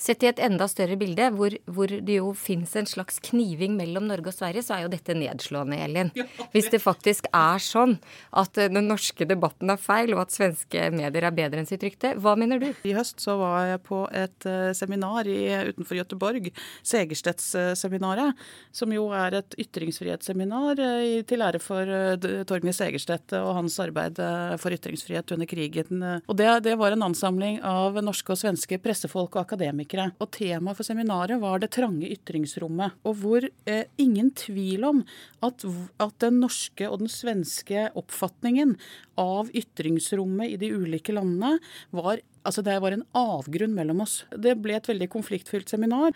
Sett 0.00 0.22
i 0.24 0.30
et 0.30 0.38
enda 0.40 0.64
større 0.70 0.96
bilde, 0.96 1.26
hvor, 1.36 1.52
hvor 1.68 1.90
det 1.92 2.14
jo 2.16 2.30
fins 2.32 2.72
en 2.78 2.86
slags 2.88 3.18
kniving 3.26 3.74
mellom 3.76 4.06
Norge 4.08 4.30
og 4.30 4.36
Sverige, 4.36 4.62
så 4.64 4.78
er 4.78 4.86
jo 4.86 4.92
dette 4.94 5.12
nedslående, 5.12 5.76
Elin. 5.84 6.10
Hvis 6.54 6.70
det 6.72 6.80
faktisk 6.80 7.28
er 7.36 7.60
sånn 7.60 7.98
at 8.32 8.56
eh, 8.56 8.70
den 8.72 8.88
norske 8.88 9.26
debatten 9.28 9.68
er 9.68 9.80
feil, 9.80 10.14
og 10.16 10.22
at 10.24 10.32
svenske 10.32 10.86
medier 10.94 11.26
er 11.28 11.36
bedre 11.36 11.60
enn 11.60 11.68
sitt 11.68 11.84
rykte, 11.84 12.14
hva 12.16 12.32
mener 12.40 12.62
du? 12.62 12.70
I 12.88 12.94
høst 12.96 13.20
så 13.20 13.36
var 13.42 13.66
jeg 13.74 13.82
på 13.90 13.98
et 14.16 14.48
uh, 14.48 14.70
seminar 14.76 15.28
i, 15.28 15.42
utenfor 15.68 16.00
Göteborg, 16.00 16.48
Segerstedtseminaret, 16.80 18.40
som 18.72 18.96
jo 18.96 19.10
er 19.12 19.36
et 19.42 19.58
ytringsfrihetsseminar 19.66 20.80
uh, 20.80 21.20
til 21.28 21.44
ære 21.44 21.60
for 21.60 22.16
Torgny 22.48 22.72
Segerstedt 22.72 23.36
og 23.36 23.52
hans 23.58 23.76
arbeid 23.84 24.16
for 24.62 24.72
ytringsfrihet 24.72 25.36
under 25.36 25.48
krigen. 25.50 26.02
Og 26.24 26.40
det, 26.40 26.48
det 26.64 26.78
var 26.80 26.96
en 26.96 27.04
ansamling 27.10 27.60
av 27.66 28.00
norske 28.00 28.32
og 28.32 28.40
svenske 28.40 28.80
pressefolk 28.80 29.36
og 29.36 29.44
akademikere 29.44 29.89
akademikere. 29.90 30.12
Og 30.20 30.30
temaet 30.30 30.76
for 30.76 30.84
seminaret 30.84 31.40
var 31.40 31.60
det 31.60 31.70
trange 31.72 32.08
ytringsrommet. 32.08 32.92
Og 33.04 33.16
hvor 33.20 33.44
eh, 33.66 33.84
ingen 33.98 34.30
tvil 34.30 34.84
om 34.84 35.04
at, 35.42 35.64
at, 35.98 36.18
den 36.20 36.40
norske 36.40 36.88
og 36.88 37.00
den 37.00 37.08
svenske 37.08 37.90
oppfatningen 37.94 38.76
av 39.18 39.50
ytringsrommet 39.50 40.50
i 40.50 40.56
de 40.56 40.72
ulike 40.72 41.12
landene 41.12 41.58
var 41.90 42.20
Altså 42.40 42.62
det 42.64 42.78
var 42.80 42.94
en 42.94 43.02
avgrunn 43.12 43.74
mellom 43.76 43.98
oss. 44.00 44.24
Det 44.32 44.54
ble 44.56 44.72
et 44.72 44.86
veldig 44.88 45.10
konfliktfylt 45.12 45.68
seminar. 45.68 46.14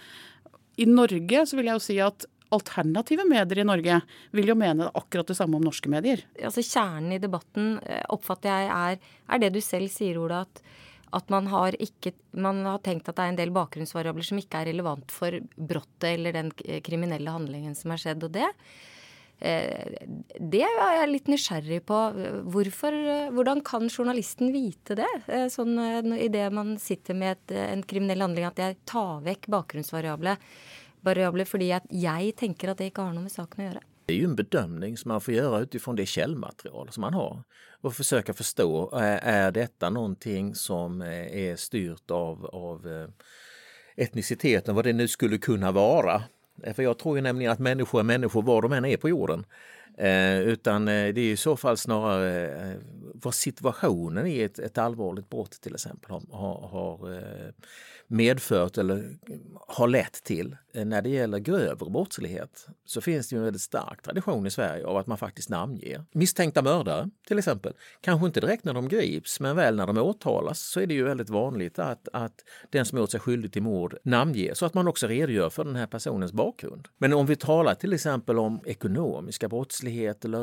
I 0.81 0.87
Norge 0.89 1.43
så 1.45 1.59
vil 1.59 1.69
jeg 1.69 1.77
jo 1.77 1.83
si 1.85 1.97
at 2.01 2.25
alternative 2.49 3.27
medier 3.29 3.61
i 3.61 3.67
Norge 3.69 3.99
vil 4.33 4.49
jo 4.49 4.57
mene 4.57 4.89
akkurat 4.89 5.29
det 5.29 5.37
samme 5.37 5.59
om 5.59 5.67
norske 5.69 5.93
medier. 5.93 6.23
Altså 6.41 6.65
Kjernen 6.65 7.13
i 7.13 7.21
debatten 7.21 7.75
eh, 7.85 8.01
oppfatter 8.09 8.49
jeg 8.49 8.73
er, 8.73 9.13
er 9.29 9.45
det 9.45 9.53
du 9.53 9.61
selv 9.61 9.93
sier, 9.93 10.17
Ola, 10.17 10.47
at 10.49 10.65
at 11.15 11.31
man 11.33 11.47
har, 11.53 11.77
ikke, 11.83 12.15
man 12.37 12.65
har 12.67 12.81
tenkt 12.85 13.09
at 13.09 13.19
det 13.19 13.27
er 13.27 13.33
en 13.35 13.39
del 13.39 13.53
bakgrunnsvariabler 13.55 14.27
som 14.27 14.41
ikke 14.41 14.63
er 14.63 14.71
relevant 14.73 15.15
for 15.15 15.37
brottet 15.55 16.11
eller 16.15 16.35
den 16.37 16.51
kriminelle 16.85 17.35
handlingen 17.35 17.77
som 17.79 17.95
er 17.95 18.03
skjedd. 18.03 18.27
Og 18.27 18.35
det, 18.35 18.49
eh, 19.39 19.95
det 20.41 20.65
er 20.67 20.99
jeg 20.99 21.13
litt 21.13 21.31
nysgjerrig 21.31 21.81
på. 21.89 22.01
Hvorfor, 22.55 22.99
hvordan 23.37 23.63
kan 23.67 23.89
journalisten 23.89 24.53
vite 24.55 24.99
det? 25.01 25.11
Eh, 25.29 25.47
sånn 25.53 25.79
eh, 25.79 26.27
Idet 26.27 26.51
man 26.55 26.77
sitter 26.83 27.19
med 27.19 27.39
et, 27.39 27.57
en 27.65 27.87
kriminell 27.87 28.27
handling, 28.27 28.51
at 28.51 28.63
jeg 28.63 28.81
tar 28.91 29.25
vekk 29.27 29.51
bakgrunnsvariabler 29.59 30.41
fordi 31.05 31.67
jeg 31.69 32.31
tenker 32.41 32.71
at 32.73 32.79
det 32.81 32.87
ikke 32.89 33.05
har 33.05 33.13
noe 33.13 33.27
med 33.27 33.35
saken 33.35 33.61
å 33.61 33.67
gjøre. 33.67 33.89
Det 34.07 34.15
är 34.15 34.19
ju 34.19 34.25
en 34.25 34.37
bedömning 34.37 34.97
som 34.97 35.09
man 35.09 35.21
får 35.21 35.35
göra 35.35 35.61
utifrån 35.61 35.97
det 35.97 36.07
källmaterial 36.07 36.93
som 36.93 37.01
man 37.01 37.15
har 37.15 37.43
och 37.81 37.95
försöka 37.95 38.35
förstå, 38.35 38.91
är 39.23 39.51
detta 39.51 39.91
någonting 39.91 40.55
som 40.55 41.03
är 41.03 41.57
styrt 41.57 42.11
av, 42.11 42.47
av 42.47 42.89
eh, 42.89 43.09
etniciteten, 43.97 44.75
vad 44.75 44.85
det 44.85 44.93
nu 44.93 45.09
skulle 45.09 45.39
kunna 45.39 45.73
vara? 45.73 46.23
För 46.75 46.83
jag 46.83 46.99
tror 46.99 47.17
ju 47.17 47.23
nämligen 47.23 47.53
att 47.53 47.59
människor 47.59 48.01
är 48.01 48.05
människor 48.05 48.43
var 48.43 48.63
de 48.63 48.73
än 48.73 48.85
är 48.85 48.97
på 48.97 49.09
jorden. 49.09 49.45
Eh, 49.99 50.41
utan 50.41 50.89
eh, 50.89 51.15
det 51.15 51.21
är 51.21 51.33
i 51.33 51.37
så 51.37 51.57
fall 51.57 51.77
snarare 51.77 52.49
eh, 52.49 52.79
vad 53.15 53.35
situationen 53.35 54.27
i 54.27 54.41
ett, 54.41 54.59
ett 54.59 54.79
allvarligt 54.79 55.31
brott 55.31 55.61
till 55.61 55.75
exempel 55.75 56.11
har, 56.11 56.69
har, 56.69 57.25
medfört 58.07 58.79
eller 58.79 59.17
har 59.69 59.89
lett 59.89 60.25
till. 60.25 60.57
När 60.73 61.03
det 61.03 61.09
gäller 61.09 61.39
grövre 61.39 61.91
brottslighet 61.91 62.67
så 62.85 63.01
finns 63.01 63.29
det 63.29 63.35
ju 63.35 63.39
en 63.39 63.45
väldigt 63.45 63.63
stark 63.63 64.03
tradition 64.03 64.47
i 64.47 64.51
Sverige 64.51 64.87
av 64.87 64.97
att 64.97 65.07
man 65.07 65.19
faktiskt 65.19 65.49
namnger. 65.49 66.05
Misstänkta 66.13 66.63
mördare 66.63 67.11
till 67.29 67.39
exempel, 67.39 67.73
kanske 68.01 68.27
inte 68.27 68.41
direkt 68.41 68.65
när 68.65 68.75
de 68.75 68.89
grips 68.89 69.41
men 69.41 69.57
väl 69.57 69.77
när 69.77 69.87
de 69.87 69.99
åtalas 69.99 70.61
så 70.61 70.81
är 70.81 70.87
det 70.87 70.95
ju 70.95 71.05
väldigt 71.05 71.31
vanligt 71.31 71.79
att, 71.79 72.09
att 72.13 72.45
den 72.71 72.85
som 72.85 72.99
gjort 72.99 73.11
sig 73.11 73.21
skyldig 73.21 73.53
till 73.53 73.63
mord 73.63 73.97
namnges 74.03 74.59
så 74.59 74.67
att 74.67 74.75
man 74.75 74.89
också 74.89 75.07
redogör 75.07 75.51
för 75.51 75.65
den 75.65 75.77
här 75.77 75.87
personens 75.87 76.33
bakgrund. 76.33 76.89
Men 76.99 77.13
om 77.13 77.27
vi 77.27 77.37
talar 77.37 77.75
till 77.75 77.93
exempel 77.93 78.39
om 78.39 78.61
ekonomiska 78.65 79.49
brottslighet 79.49 79.84
eller 79.87 80.39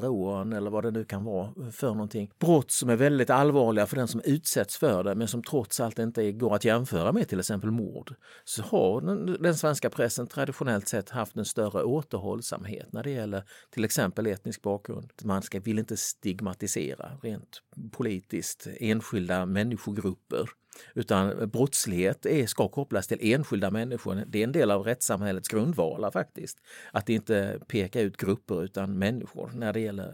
rån 0.00 0.52
eller 0.52 0.70
vad 0.70 0.84
det 0.84 0.90
nu 0.90 1.04
kan 1.04 1.24
vara 1.24 1.72
för 1.72 1.88
någonting. 1.88 2.30
Brott 2.38 2.70
som 2.70 2.90
är 2.90 2.96
väldigt 2.96 3.30
allvarliga 3.30 3.86
för 3.86 3.96
den 3.96 4.08
som 4.08 4.20
utsätts 4.24 4.76
för 4.76 5.04
det 5.04 5.14
men 5.14 5.28
som 5.28 5.42
trots 5.42 5.80
allt 5.80 5.98
inte 5.98 6.32
går 6.32 6.54
att 6.54 6.64
jämföra 6.64 7.12
med 7.12 7.28
till 7.28 7.38
exempel 7.40 7.70
mord. 7.70 8.14
Så 8.44 8.62
har 8.62 9.00
den, 9.00 9.42
den 9.42 9.54
svenska 9.54 9.90
pressen 9.90 10.26
traditionellt 10.26 10.88
sett 10.88 11.10
haft 11.10 11.36
en 11.36 11.44
större 11.44 11.82
återhållsamhet 11.82 12.92
när 12.92 13.02
det 13.02 13.10
gäller 13.10 13.42
till 13.70 13.84
exempel 13.84 14.26
etnisk 14.26 14.62
bakgrund. 14.62 15.10
Man 15.24 15.42
ska, 15.42 15.60
vill 15.60 15.78
inte 15.78 15.96
stigmatisera 15.96 17.12
rent 17.22 17.62
politiskt 17.92 18.66
enskilda 18.80 19.46
människogrupper 19.46 20.48
utan 20.94 21.48
brottslighet 21.50 22.26
är, 22.26 22.46
ska 22.46 22.68
kopplas 22.68 23.06
till 23.06 23.18
enskilda 23.20 23.70
människor. 23.70 24.24
Det 24.26 24.38
är 24.38 24.44
en 24.44 24.52
del 24.52 24.70
av 24.70 24.82
rättssamhällets 24.82 25.48
grundvalar 25.48 26.10
faktiskt. 26.10 26.58
Att 26.92 27.08
inte 27.08 27.58
peka 27.66 28.00
ut 28.00 28.16
grupper 28.16 28.64
utan 28.64 28.98
människor 28.98 29.50
när 29.54 29.72
det 29.72 29.80
gäller 29.80 30.12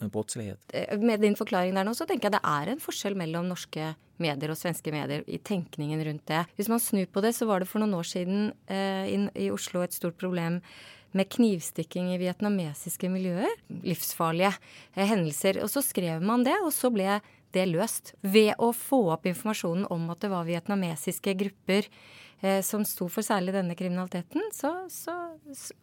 eh, 0.00 0.08
brottslighet. 0.08 0.60
Eh, 0.68 0.98
med 0.98 1.20
din 1.20 1.36
förklaring 1.36 1.74
där 1.74 1.84
nu 1.84 1.94
så 1.94 2.06
tänker 2.06 2.24
jag 2.24 2.32
det 2.32 2.40
är 2.42 2.66
en 2.66 2.80
skillnad 2.80 3.16
mellan 3.16 3.48
norska 3.48 3.94
medier 4.16 4.50
och 4.50 4.58
svenska 4.58 4.92
medier 4.92 5.24
i 5.26 5.38
tänkningen 5.38 6.04
runt 6.04 6.26
det. 6.26 6.44
Om 6.58 6.64
man 6.68 6.80
snur 6.80 7.06
på 7.06 7.20
det 7.20 7.32
så 7.32 7.46
var 7.46 7.60
det 7.60 7.66
för 7.66 7.78
några 7.78 7.96
år 7.96 8.02
sedan 8.02 8.52
eh, 8.66 9.28
i 9.34 9.50
Oslo 9.50 9.82
ett 9.82 9.92
stort 9.92 10.18
problem 10.18 10.60
med 11.12 11.28
knivstikking 11.28 12.12
i 12.14 12.18
vietnamesiske 12.18 13.08
miljøer. 13.10 13.50
Livsfarlige 13.82 14.52
hendelser. 14.94 15.58
Og 15.64 15.70
så 15.72 15.82
skrev 15.82 16.22
man 16.22 16.44
det, 16.46 16.54
og 16.62 16.72
så 16.74 16.90
ble 16.94 17.18
det 17.56 17.66
løst 17.70 18.14
ved 18.20 18.54
å 18.58 18.72
få 18.76 19.02
opp 19.14 19.28
informasjonen 19.30 19.86
om 19.90 20.08
at 20.12 20.22
det 20.22 20.32
var 20.32 20.48
vietnamesiske 20.48 21.34
grupper 21.42 21.88
eh, 22.40 22.60
som 22.66 22.84
sto 22.88 23.08
for 23.12 23.26
særlig 23.26 23.54
denne 23.56 23.76
kriminaliteten, 23.78 24.50
så, 24.54 24.72
så, 24.90 25.16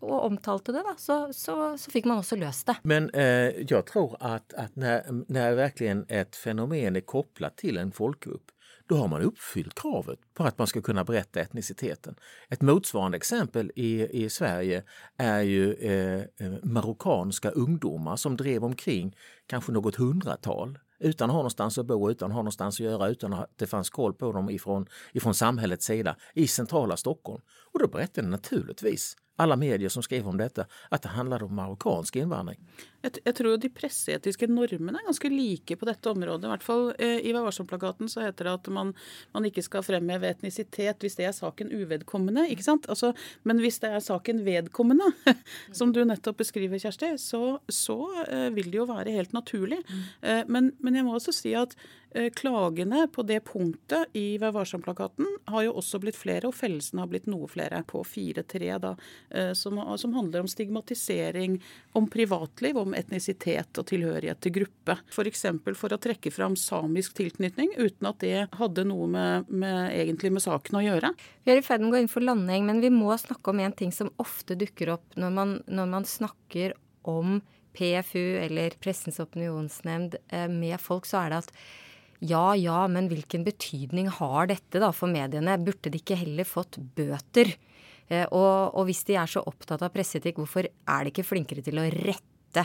og 0.02 0.18
omtalte 0.32 0.76
det, 0.76 0.84
da, 0.88 0.96
så, 1.02 1.20
så, 1.36 1.74
fikk 1.92 2.10
man 2.10 2.22
også 2.24 2.40
løst 2.40 2.70
det. 2.72 2.78
Men 2.88 3.10
eh, 3.14 3.64
jeg 3.64 3.86
tror 3.92 4.18
at, 4.20 4.56
at 4.58 4.76
når, 4.80 5.26
når 5.28 5.58
virkelig 5.64 5.98
et 6.10 6.38
fenomen 6.38 7.00
er 7.00 7.08
koblet 7.08 7.60
til 7.60 7.82
en 7.82 7.96
folkgrupp, 7.96 8.54
da 8.88 8.96
har 8.96 9.10
man 9.12 9.26
oppfylt 9.28 9.76
kravet 9.76 10.22
på 10.34 10.46
at 10.48 10.58
man 10.60 10.68
skal 10.72 10.84
kunne 10.86 11.04
berette 11.08 11.42
etnisiteten. 11.42 12.16
Et 12.48 12.64
motsvarende 12.64 13.20
eksempel 13.20 13.72
i, 13.76 14.08
i 14.16 14.30
Sverige 14.32 14.84
er 15.20 15.42
jo 15.44 15.74
eh, 15.76 16.54
marokkanske 16.64 17.52
ungdommer 17.60 18.16
som 18.16 18.38
drev 18.40 18.64
omkring 18.64 19.12
kanskje 19.52 19.76
noe 19.76 19.92
hundratal 19.98 20.78
utan 21.00 21.30
att 21.30 21.34
ha 21.34 21.38
någonstans 21.38 21.78
att 21.78 21.86
bo, 21.86 22.12
utan 22.12 22.32
att 22.32 22.36
ha 22.36 22.42
någonstans 22.42 22.76
att 22.76 22.86
göra, 22.86 23.08
utan 23.08 23.34
att 23.34 23.52
det 23.56 23.68
fanns 23.68 23.90
koll 23.90 24.14
på 24.14 24.32
dem 24.32 24.50
ifrån, 24.50 24.86
ifrån 25.14 25.34
samhällets 25.34 25.86
sida 25.86 26.16
i 26.34 26.48
centrala 26.48 26.98
Stockholm. 26.98 27.42
Och 27.74 27.80
då 27.80 27.88
berättade 27.88 28.28
naturligtvis 28.28 29.16
alla 29.38 29.56
medier 29.56 29.90
som 29.90 30.04
skriver 30.04 30.30
om 30.30 30.38
detta, 30.38 30.66
at 30.90 31.04
det 31.04 31.14
handler 31.14 31.44
om 31.46 31.56
marokkansk 31.56 32.16
innvandring. 32.16 32.58
Jeg, 33.06 33.22
jeg 33.22 33.36
tror 33.38 33.60
de 33.62 33.70
presseetiske 33.72 34.48
normene 34.50 34.98
er 34.98 35.06
ganske 35.06 35.30
like 35.30 35.78
på 35.78 35.88
dette 35.88 36.10
området. 36.10 36.48
I 36.48 36.52
hvert 36.52 36.66
fall 36.66 36.88
eh, 36.98 37.20
I 37.22 37.34
Vær 37.36 37.46
varsom-plakaten 37.46 38.10
så 38.10 38.24
heter 38.26 38.50
det 38.50 38.56
at 38.58 38.70
man, 38.74 38.94
man, 39.36 39.46
ikke 39.48 39.62
skal 39.66 39.86
fremheve 39.86 40.32
etnisitet 40.32 41.06
hvis 41.06 41.20
det 41.20 41.28
er 41.30 41.36
saken 41.38 41.70
uvedkommende. 41.70 42.48
ikke 42.50 42.66
sant? 42.66 42.90
Altså, 42.90 43.14
men 43.46 43.62
hvis 43.62 43.78
det 43.84 43.94
er 43.94 44.04
saken 44.04 44.42
vedkommende, 44.48 45.12
som 45.78 45.94
du 45.94 46.02
nettopp 46.02 46.42
beskriver, 46.42 46.82
Kjersti, 46.82 47.14
så, 47.22 47.60
så 47.70 48.00
eh, 48.26 48.50
vil 48.58 48.74
det 48.74 48.82
jo 48.82 48.90
være 48.90 49.14
helt 49.14 49.38
naturlig. 49.38 49.84
Eh, 50.22 50.44
men, 50.50 50.74
men, 50.82 50.98
jeg 50.98 51.06
må 51.06 51.14
også 51.18 51.36
si 51.36 51.54
at 51.58 51.78
klagene 52.36 53.08
på 53.14 53.24
det 53.28 53.40
punktet 53.46 54.16
i 54.18 54.38
Vær 54.42 54.54
varsom-plakaten 54.56 55.28
har 55.52 55.66
jo 55.66 55.74
også 55.80 56.00
blitt 56.02 56.18
flere, 56.18 56.48
og 56.48 56.56
fellelsene 56.56 57.04
har 57.04 57.10
blitt 57.12 57.28
noe 57.30 57.48
flere, 57.52 57.82
på 57.88 58.02
4-3, 58.06 58.70
da, 58.84 58.94
eh, 59.30 59.52
som, 59.58 59.80
som 60.00 60.16
handler 60.16 60.44
om 60.44 60.50
stigmatisering, 60.52 61.58
om 61.98 62.08
privatliv, 62.12 62.78
om 62.80 62.96
etnisitet 62.98 63.78
og 63.78 63.88
tilhørighet 63.92 64.42
til 64.44 64.56
gruppe. 64.62 64.98
F.eks. 65.12 65.46
For, 65.64 65.78
for 65.78 65.96
å 65.96 66.02
trekke 66.02 66.32
fram 66.34 66.58
samisk 66.60 67.18
tilknytning, 67.20 67.76
uten 67.78 68.10
at 68.10 68.22
det 68.24 68.48
hadde 68.60 68.88
noe 68.88 69.10
med, 69.12 69.52
med, 69.52 69.92
egentlig 69.96 70.34
med 70.38 70.46
saken 70.46 70.80
å 70.80 70.86
gjøre. 70.86 71.14
Vi 71.44 71.54
er 71.54 71.62
i 71.62 71.66
ferd 71.66 71.84
med 71.84 71.92
å 71.92 71.98
gå 71.98 72.04
inn 72.04 72.12
for 72.12 72.26
landing, 72.26 72.68
men 72.70 72.82
vi 72.84 72.92
må 72.94 73.12
snakke 73.20 73.54
om 73.54 73.62
en 73.64 73.76
ting 73.78 73.94
som 73.96 74.14
ofte 74.22 74.58
dukker 74.60 74.96
opp 74.98 75.20
når 75.20 75.38
man, 75.38 75.58
når 75.68 75.94
man 75.98 76.08
snakker 76.08 76.76
om 77.08 77.40
PFU 77.78 78.38
eller 78.42 78.74
Pressens 78.82 79.20
opinionsnemnd 79.22 80.18
eh, 80.34 80.48
med 80.50 80.80
folk, 80.82 81.06
så 81.06 81.22
er 81.22 81.34
det 81.34 81.44
at 81.46 81.54
ja, 82.20 82.56
ja, 82.58 82.80
men 82.90 83.10
hvilken 83.12 83.44
betydning 83.46 84.10
har 84.10 84.50
dette 84.50 84.82
da 84.82 84.90
for 84.96 85.12
mediene? 85.12 85.58
Burde 85.62 85.92
de 85.94 86.02
ikke 86.02 86.18
heller 86.18 86.48
fått 86.50 86.80
bøter? 86.98 87.54
Eh, 88.08 88.26
og, 88.32 88.74
og, 88.74 88.86
hvis 88.88 89.04
de 89.08 89.18
er 89.20 89.30
så 89.30 89.44
opptatt 89.46 89.84
av 89.86 89.94
presseetikk, 89.94 90.40
hvorfor 90.42 90.70
er 90.70 91.04
de 91.04 91.14
ikke 91.14 91.28
flinkere 91.28 91.66
til 91.66 91.82
å 91.82 91.88
rette 91.94 92.64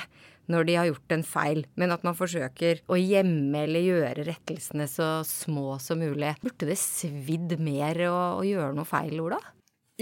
når 0.51 0.67
de 0.67 0.77
har 0.79 0.89
gjort 0.89 1.15
en 1.15 1.25
feil, 1.27 1.65
men 1.79 1.93
at 1.95 2.05
man 2.07 2.17
forsøker 2.17 2.81
å 2.91 2.97
gjemme 2.99 3.65
eller 3.67 3.85
gjøre 3.85 4.27
rettelsene 4.27 4.89
så 4.91 5.09
små 5.27 5.77
som 5.83 6.01
mulig. 6.03 6.33
Burde 6.43 6.71
det 6.71 6.79
svidd 6.81 7.59
mer 7.63 8.01
å, 8.09 8.17
å 8.41 8.47
gjøre 8.47 8.73
noe 8.79 8.89
feil, 8.89 9.21
Ola? 9.23 9.39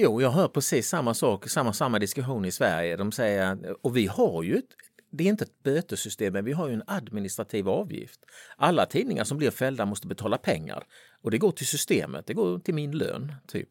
Jo, 0.00 0.20
jag 0.20 0.30
hör 0.30 0.48
precis 0.48 0.88
samma 0.88 1.14
sak, 1.14 1.48
samma, 1.50 1.72
samma 1.72 1.98
diskussion 1.98 2.44
i 2.44 2.52
Sverige. 2.52 2.96
De 2.96 3.12
säger, 3.12 3.76
och 3.82 3.96
vi 3.96 4.06
har 4.06 4.42
ju 4.42 4.56
ett, 4.56 4.76
det 5.10 5.24
är 5.24 5.28
inte 5.28 5.44
ett 5.44 5.62
bötessystem, 5.62 6.32
men 6.32 6.44
vi 6.44 6.52
har 6.52 6.68
ju 6.68 6.74
en 6.74 6.82
administrativ 6.86 7.68
avgift. 7.68 8.20
Alla 8.56 8.86
tidningar 8.86 9.24
som 9.24 9.38
blir 9.38 9.50
fällda 9.50 9.86
måste 9.86 10.06
betala 10.06 10.38
pengar 10.38 10.84
och 11.22 11.30
det 11.30 11.38
går 11.38 11.52
till 11.52 11.66
systemet, 11.66 12.26
det 12.26 12.34
går 12.34 12.58
till 12.58 12.74
min 12.74 12.98
lön, 12.98 13.34
typ. 13.46 13.68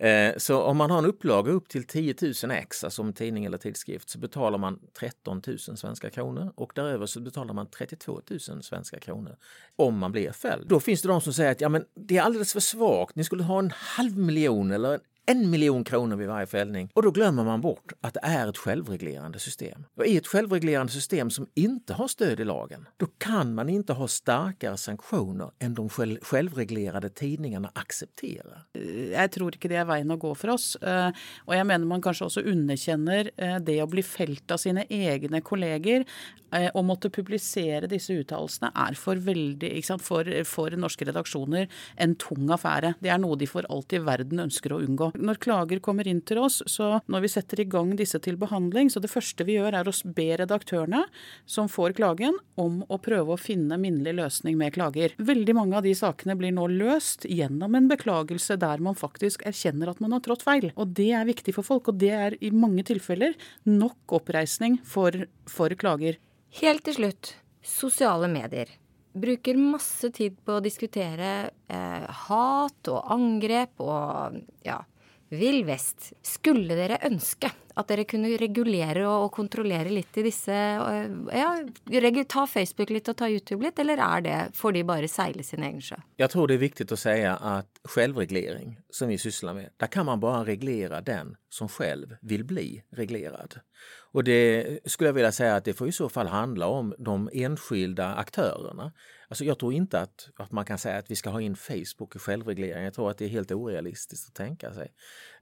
Eh, 0.00 0.36
så 0.36 0.62
om 0.62 0.76
man 0.76 0.90
har 0.90 0.98
en 0.98 1.06
upplaga 1.06 1.52
upp 1.52 1.68
till 1.68 1.84
10 1.84 2.14
000 2.42 2.50
ex, 2.50 2.84
alltså 2.84 3.12
tidning 3.12 3.44
eller 3.44 3.58
tidskrift, 3.58 4.10
så 4.10 4.18
betalar 4.18 4.58
man 4.58 4.78
13 4.98 5.42
000 5.46 5.58
svenska 5.58 6.10
kronor 6.10 6.52
och 6.54 6.72
däröver 6.74 7.06
så 7.06 7.20
betalar 7.20 7.54
man 7.54 7.66
32 7.66 8.20
000 8.30 8.40
svenska 8.62 9.00
kronor 9.00 9.36
om 9.76 9.98
man 9.98 10.12
blir 10.12 10.32
fälld. 10.32 10.68
Då 10.68 10.80
finns 10.80 11.02
det 11.02 11.08
de 11.08 11.20
som 11.20 11.32
säger 11.32 11.52
att 11.52 11.60
ja, 11.60 11.68
men 11.68 11.84
det 11.94 12.16
är 12.16 12.22
alldeles 12.22 12.52
för 12.52 12.60
svagt, 12.60 13.16
ni 13.16 13.24
skulle 13.24 13.42
ha 13.42 13.58
en 13.58 13.72
halv 13.74 14.18
miljon 14.18 14.72
eller 14.72 15.00
en 15.26 15.50
miljon 15.50 15.84
kronor 15.84 16.16
vid 16.16 16.28
varje 16.28 16.46
fällning. 16.46 16.90
Och 16.94 17.02
då 17.02 17.10
glömmer 17.10 17.44
man 17.44 17.60
bort 17.60 17.92
att 18.00 18.14
det 18.14 18.20
är 18.22 18.48
ett 18.48 18.58
självreglerande 18.58 19.38
system. 19.38 19.84
Och 19.96 20.06
i 20.06 20.16
ett 20.16 20.26
självreglerande 20.26 20.92
system 20.92 21.30
som 21.30 21.46
inte 21.54 21.92
har 21.92 22.08
stöd 22.08 22.40
i 22.40 22.44
lagen, 22.44 22.88
då 22.96 23.06
kan 23.06 23.54
man 23.54 23.68
inte 23.68 23.92
ha 23.92 24.08
starkare 24.08 24.76
sanktioner 24.76 25.50
än 25.58 25.74
de 25.74 25.88
självreglerade 26.22 27.10
tidningarna 27.10 27.70
accepterar. 27.74 28.64
Jag 29.12 29.32
tror 29.32 29.54
inte 29.54 29.68
det 29.68 29.76
är 29.76 29.84
vägen 29.84 30.10
att 30.10 30.18
gå 30.18 30.34
för 30.34 30.48
oss. 30.48 30.76
og 30.80 31.50
och 31.50 31.56
jag 31.56 31.66
menar 31.66 31.86
man 31.86 32.02
kanske 32.02 32.24
också 32.24 32.40
underkänner 32.40 33.30
eh, 33.36 33.56
det 33.56 33.80
att 33.80 33.88
bli 33.88 34.02
fällt 34.02 34.50
av 34.50 34.56
sina 34.56 34.84
egna 34.84 35.40
kollegor 35.40 36.04
eh, 36.52 36.68
och 36.68 36.84
måtte 36.84 37.10
publicera 37.10 37.86
dessa 37.86 38.12
uttalelser 38.12 38.70
är 38.74 38.94
för, 38.94 39.16
väldigt, 39.16 39.86
för, 39.86 40.44
för 40.44 40.70
norska 40.70 41.04
redaktioner 41.04 41.68
en 41.96 42.14
tung 42.14 42.50
affære. 42.50 42.94
Det 43.00 43.08
är 43.08 43.18
något 43.18 43.38
de 43.38 43.46
för 43.46 43.66
allt 43.68 43.92
i 43.92 43.98
världen 43.98 44.38
önskar 44.38 44.76
att 44.76 44.82
undgå 44.82 45.12
når 45.20 45.40
klager 45.42 45.80
kommer 45.84 46.08
inn 46.08 46.22
til 46.26 46.40
oss, 46.42 46.60
så 46.66 46.98
når 47.10 47.24
vi 47.24 47.30
setter 47.32 47.62
i 47.62 47.66
gang 47.70 47.92
disse 47.98 48.18
til 48.22 48.38
behandling, 48.40 48.90
så 48.90 49.02
det 49.02 49.12
første 49.12 49.46
vi 49.46 49.58
gjør 49.58 49.76
er 49.80 49.90
å 49.90 49.94
be 50.16 50.28
redaktørene 50.40 51.02
som 51.48 51.70
får 51.70 51.94
klagen, 51.98 52.38
om 52.60 52.80
å 52.88 52.98
prøve 53.02 53.34
å 53.34 53.40
finne 53.40 53.78
minnelig 53.80 54.16
løsning 54.18 54.58
med 54.60 54.74
klager. 54.76 55.14
Veldig 55.18 55.56
mange 55.56 55.78
av 55.78 55.86
de 55.86 55.94
sakene 55.96 56.36
blir 56.40 56.54
nå 56.56 56.66
løst 56.72 57.26
gjennom 57.28 57.76
en 57.76 57.88
beklagelse 57.90 58.58
der 58.60 58.82
man 58.84 58.98
faktisk 58.98 59.44
erkjenner 59.48 59.92
at 59.92 60.02
man 60.02 60.16
har 60.16 60.24
trådt 60.24 60.44
feil. 60.46 60.70
Og 60.76 60.92
det 60.96 61.10
er 61.16 61.28
viktig 61.28 61.56
for 61.56 61.66
folk, 61.66 61.92
og 61.92 62.00
det 62.02 62.12
er 62.16 62.38
i 62.40 62.52
mange 62.54 62.84
tilfeller 62.88 63.36
nok 63.68 64.18
oppreisning 64.20 64.80
for, 64.86 65.24
for 65.48 65.72
klager. 65.80 66.20
Helt 66.60 66.86
til 66.88 66.98
slutt, 66.98 67.34
sosiale 67.62 68.30
medier 68.30 68.70
bruker 69.12 69.58
masse 69.58 70.10
tid 70.14 70.36
på 70.44 70.58
å 70.58 70.62
diskutere 70.64 71.50
eh, 71.70 72.06
hat 72.26 72.90
og 72.90 73.10
angrep 73.10 73.82
og 73.82 74.40
ja, 74.66 74.78
Vill 75.30 75.62
vest. 75.62 76.12
Skulle 76.26 76.74
dere 76.74 76.98
ønske 77.06 77.52
at 77.76 77.90
dere 77.90 78.06
kunne 78.08 78.32
regulere 78.40 79.04
og, 79.06 79.26
og 79.26 79.32
kontrollere 79.34 79.92
litt 79.92 80.16
i 80.20 80.24
disse 80.26 80.54
Ja, 80.54 81.50
ta 82.30 82.46
Facebook 82.46 82.90
litt 82.90 83.08
og 83.12 83.18
ta 83.20 83.28
YouTube 83.30 83.64
litt, 83.64 83.78
eller 83.82 84.02
er 84.04 84.24
det 84.26 84.38
får 84.58 84.76
de 84.76 84.84
bare 84.86 85.10
seile 85.10 85.44
sin 85.46 85.64
egen 85.66 85.82
sjø? 85.84 85.98
Jeg 86.20 86.32
tror 86.32 86.50
det 86.50 86.58
er 86.58 86.64
viktig 86.64 86.88
å 86.90 87.00
si 87.00 87.16
at 87.26 87.82
selvreglering, 87.88 88.76
som 88.90 89.10
vi 89.10 89.18
sysler 89.20 89.56
med, 89.56 89.72
der 89.80 89.92
kan 89.92 90.08
man 90.08 90.22
bare 90.22 90.46
reglere 90.52 91.02
den 91.04 91.36
som 91.50 91.68
selv 91.68 92.16
vil 92.22 92.44
bli 92.44 92.82
reglert. 92.96 93.58
Och 94.12 94.24
det 94.24 94.78
skulle 94.84 95.08
jag 95.08 95.14
vilja 95.14 95.32
säga 95.32 95.56
att 95.56 95.64
det 95.64 95.74
får 95.74 95.88
i 95.88 95.92
så 95.92 96.08
fall 96.08 96.26
handla 96.26 96.66
om 96.66 96.94
de 96.98 97.30
enskilda 97.32 98.14
aktørene. 98.14 98.90
Alltså 99.30 99.44
jeg 99.44 99.58
tror 99.58 99.72
ikke 99.72 100.00
at, 100.02 100.24
at 100.42 100.50
man 100.52 100.66
kan 100.66 100.78
si 100.78 100.90
at 100.90 101.10
vi 101.10 101.14
skal 101.14 101.36
ha 101.36 101.40
inn 101.40 101.54
Facebook 101.56 102.16
i 102.16 102.18
självreglering. 102.18 102.84
Jeg 102.84 102.94
tror 102.96 103.10
at 103.10 103.20
det 103.20 103.28
er 103.28 103.36
helt 103.36 103.52
orealistisk 103.54 104.32
å 104.32 104.34
tenke 104.34 104.72
seg. 104.74 104.90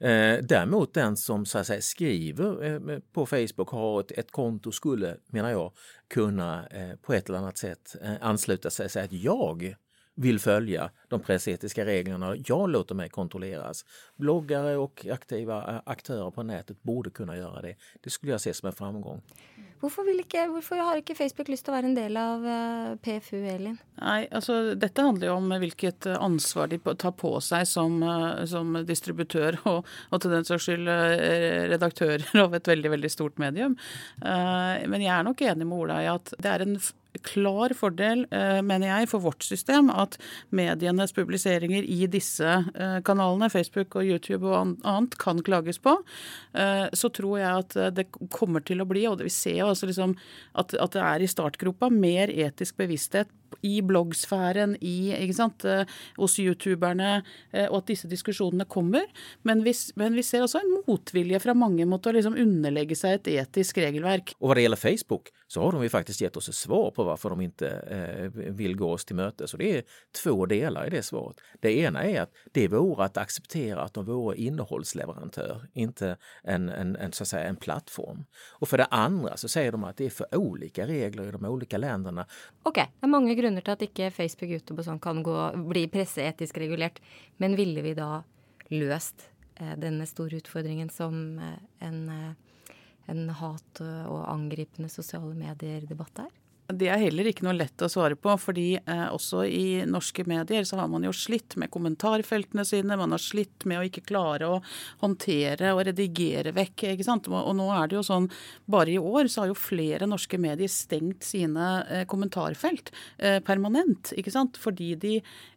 Eh, 0.01 0.45
däremot 0.45 0.95
den 0.95 1.17
som 1.17 1.47
så 1.47 1.59
att 1.59 1.67
säga, 1.67 1.81
skriver 2.19 2.65
eh, 2.65 2.99
på 3.13 3.27
Facebook 3.27 3.69
har 3.69 4.01
ett, 4.01 4.11
ett 4.11 4.31
konto 4.31 4.73
skulle, 4.73 5.17
menar 5.27 5.51
jag, 5.51 5.73
kunna 6.09 6.67
eh, 6.67 6.97
på 6.97 7.13
ett 7.13 7.29
eller 7.29 7.39
annat 7.39 7.59
sätt 7.59 7.97
eh, 8.03 8.15
ansluta 8.21 8.71
sig 8.71 8.85
och 8.85 8.91
säga 8.91 9.05
att 9.05 9.13
jag 9.13 9.75
vill 10.19 10.41
följa 10.41 10.91
de 11.09 11.21
pressetiska 11.21 11.85
reglerna. 11.85 12.37
Jag 12.47 12.71
låter 12.71 12.95
mig 12.95 13.09
kontrolleras. 13.09 13.85
Bloggare 14.17 14.77
och 14.77 15.07
aktiva 15.13 15.75
eh, 15.75 15.81
aktörer 15.85 16.31
på 16.31 16.43
nätet 16.43 16.83
borde 16.83 17.11
kunna 17.11 17.37
göra 17.37 17.63
det. 17.63 17.75
Det 18.01 18.11
skulle 18.11 18.33
jag 18.33 18.41
se 18.41 18.55
som 18.55 18.67
en 18.67 18.73
framgång. 18.73 19.23
Hvorfor, 19.81 20.09
ikke, 20.11 20.49
hvorfor, 20.51 20.77
har 20.83 20.99
ikke 20.99 21.15
Facebook 21.15 21.49
lyst 21.49 21.63
til 21.65 21.71
å 21.71 21.77
være 21.77 21.87
en 21.87 21.95
del 21.95 22.17
av 22.19 22.47
eh, 22.51 22.97
PFU, 22.99 23.37
Elin? 23.47 23.77
Nei, 24.01 24.27
altså 24.35 24.75
Dette 24.75 25.05
handler 25.07 25.31
jo 25.31 25.37
om 25.39 25.55
hvilket 25.63 26.09
ansvar 26.17 26.73
de 26.73 26.81
tar 26.83 27.15
på 27.15 27.37
seg 27.39 27.63
som, 27.71 28.03
eh, 28.03 28.43
som 28.51 28.75
distributør, 28.89 29.61
og, 29.71 29.87
og, 30.11 30.19
til 30.19 30.35
den 30.35 30.49
saks 30.49 30.67
skyld 30.67 30.91
redaktører 31.71 32.27
av 32.43 32.59
et 32.59 32.75
veldig 32.75 32.97
veldig 32.97 33.13
stort 33.13 33.39
medium. 33.39 33.79
Men 34.19 35.03
jeg 35.05 35.15
er 35.15 35.27
nok 35.27 35.47
enig 35.47 35.67
med 35.67 35.79
Ola 35.79 36.03
i 36.03 36.11
at 36.11 36.35
det 36.43 36.51
er 36.51 36.65
en 36.65 36.75
klar 37.25 37.73
fordel, 37.77 38.27
eh, 38.31 38.61
mener 38.63 38.89
jeg, 38.89 39.09
for 39.11 39.25
vårt 39.25 39.43
system 39.43 39.91
at 39.91 40.19
medienes 40.55 41.15
publiseringer 41.17 41.87
i 41.87 42.07
disse 42.11 42.47
eh, 42.47 42.99
kanalene, 43.07 43.51
Facebook 43.53 43.97
og 43.99 44.07
YouTube 44.07 44.47
og 44.47 44.77
annet, 44.85 45.17
kan 45.19 45.43
klages 45.43 45.81
på. 45.83 45.97
Eh, 46.55 46.87
så 46.93 47.11
tror 47.15 47.39
jeg 47.41 47.65
at 47.65 47.79
det 47.97 48.09
kommer 48.35 48.65
til 48.65 48.83
å 48.83 48.89
bli, 48.89 49.07
og 49.09 49.23
vi 49.25 49.33
ser 49.33 49.63
jo 49.63 49.73
altså 49.73 49.89
liksom 49.91 50.15
at, 50.55 50.75
at 50.75 50.95
det 50.95 51.05
er 51.05 51.25
i 51.25 51.31
startgropa, 51.31 51.91
mer 51.93 52.33
etisk 52.33 52.79
bevissthet 52.81 53.33
i 53.63 53.81
bloggsfæren, 53.83 54.77
i, 54.81 55.13
sant, 55.35 55.65
hos 56.19 56.39
youtuberne, 56.43 57.23
og 57.69 57.77
at 57.81 57.91
disse 57.91 58.09
diskusjonene 58.11 58.67
kommer. 58.71 59.07
Men 59.47 59.65
vi, 59.67 59.75
men 59.99 60.17
vi 60.17 60.25
ser 60.27 60.45
også 60.45 60.63
en 60.63 60.77
motvilje 60.87 61.41
fra 61.43 61.55
mange 61.59 61.87
mot 61.89 62.07
å 62.07 62.15
liksom 62.15 62.39
underlegge 62.39 62.97
seg 62.99 63.19
et 63.19 63.31
etisk 63.43 63.81
regelverk. 63.83 64.35
Og 64.39 64.51
hva 64.51 64.59
det 64.59 64.67
gjelder 64.67 64.83
Facebook, 64.83 65.33
så 65.47 65.63
har 65.63 65.73
de 65.73 65.89
faktisk 65.89 66.23
gitt 66.23 66.37
oss 66.37 66.49
et 66.49 66.55
svar 66.55 66.91
på 66.91 67.05
varför 67.05 67.31
de 67.31 67.41
inte 67.41 67.69
eh, 67.69 68.31
vill 68.35 68.77
gå 68.77 68.93
oss 68.93 69.05
till 69.05 69.17
mötes. 69.17 69.53
Och 69.53 69.59
det 69.59 69.79
är 69.79 69.83
två 70.23 70.47
delar 70.47 70.87
i 70.87 70.91
det 70.91 71.03
svaret. 71.03 71.37
Det 71.61 71.79
ena 71.79 72.05
är 72.05 72.23
att 72.23 72.33
det 72.53 72.69
vore 72.69 73.05
att 73.05 73.17
acceptera 73.17 73.83
att 73.83 73.95
de 73.95 74.05
vore 74.05 74.37
innehållsleverantör, 74.37 75.69
inte 75.73 76.17
en, 76.43 76.69
en, 76.69 76.97
en, 76.97 77.13
så 77.13 77.23
att 77.23 77.29
säga, 77.29 77.45
en 77.45 77.57
plattform. 77.57 78.25
Och 78.51 78.69
för 78.69 78.79
det 78.79 78.85
andra 78.85 79.37
så 79.37 79.49
säger 79.49 79.73
de 79.73 79.85
att 79.85 79.97
det 79.97 80.07
är 80.07 80.11
för 80.11 80.37
olika 80.37 80.87
regler 80.87 81.29
i 81.29 81.31
de 81.31 81.45
olika 81.45 81.79
länderna. 81.79 82.27
Ok, 82.63 82.75
det 82.75 83.07
er 83.07 83.09
mange 83.09 83.35
grunner 83.39 83.65
til 83.65 83.77
at 83.77 83.87
ikke 83.87 84.11
Facebook, 84.15 84.53
YouTube 84.53 84.83
og 84.83 84.89
sånn 84.91 85.03
kan 85.03 85.23
gå, 85.27 85.37
bli 85.71 85.87
presseetisk 85.93 86.59
regulert. 86.61 87.01
Men 87.39 87.57
ville 87.59 87.85
vi 87.87 87.95
da 87.99 88.23
løst 88.75 89.31
eh, 89.57 89.75
denne 89.81 90.07
store 90.11 90.43
utfordringen 90.43 90.91
som 90.93 91.39
eh, 91.43 91.57
en 91.87 92.05
eh, 92.13 92.37
en 93.09 93.31
hat- 93.31 93.81
og 93.81 94.25
angripende 94.29 94.91
sosiale 94.93 95.33
medier-debatt 95.37 96.27
er? 96.27 96.33
Det 96.69 96.91
er 96.93 97.01
heller 97.01 97.25
ikke 97.31 97.47
noe 97.47 97.55
lett 97.57 97.81
å 97.81 97.87
svare 97.89 98.17
på, 98.21 98.35
fordi 98.37 98.75
eh, 98.77 99.07
også 99.09 99.41
i 99.49 99.87
norske 99.89 100.27
medier 100.29 100.67
så 100.69 100.77
har 100.77 100.91
man 100.93 101.07
jo 101.07 101.15
slitt 101.17 101.55
med 101.57 101.71
kommentarfeltene 101.73 102.61
sine. 102.69 102.99
Man 103.01 103.15
har 103.15 103.23
slitt 103.25 103.65
med 103.65 103.81
å 103.81 103.87
ikke 103.87 104.03
klare 104.11 104.51
å 104.53 104.59
håndtere 105.01 105.71
og 105.73 105.81
redigere 105.89 106.53
vekk. 106.53 106.91
ikke 106.91 107.07
sant? 107.07 107.31
Og 107.33 107.55
nå 107.57 107.71
er 107.73 107.89
det 107.89 107.97
jo 107.97 108.03
sånn, 108.05 108.27
bare 108.69 108.93
i 108.93 108.99
år 109.01 109.31
så 109.33 109.47
har 109.47 109.49
jo 109.55 109.57
flere 109.57 110.11
norske 110.11 110.37
medier 110.37 110.69
stengt 110.69 111.25
sine 111.25 111.71
eh, 111.89 112.05
kommentarfelt 112.11 112.93
eh, 113.17 113.39
permanent. 113.41 114.13
ikke 114.21 114.35
sant? 114.35 114.61
Fordi 114.61 114.91
de, 115.01 115.15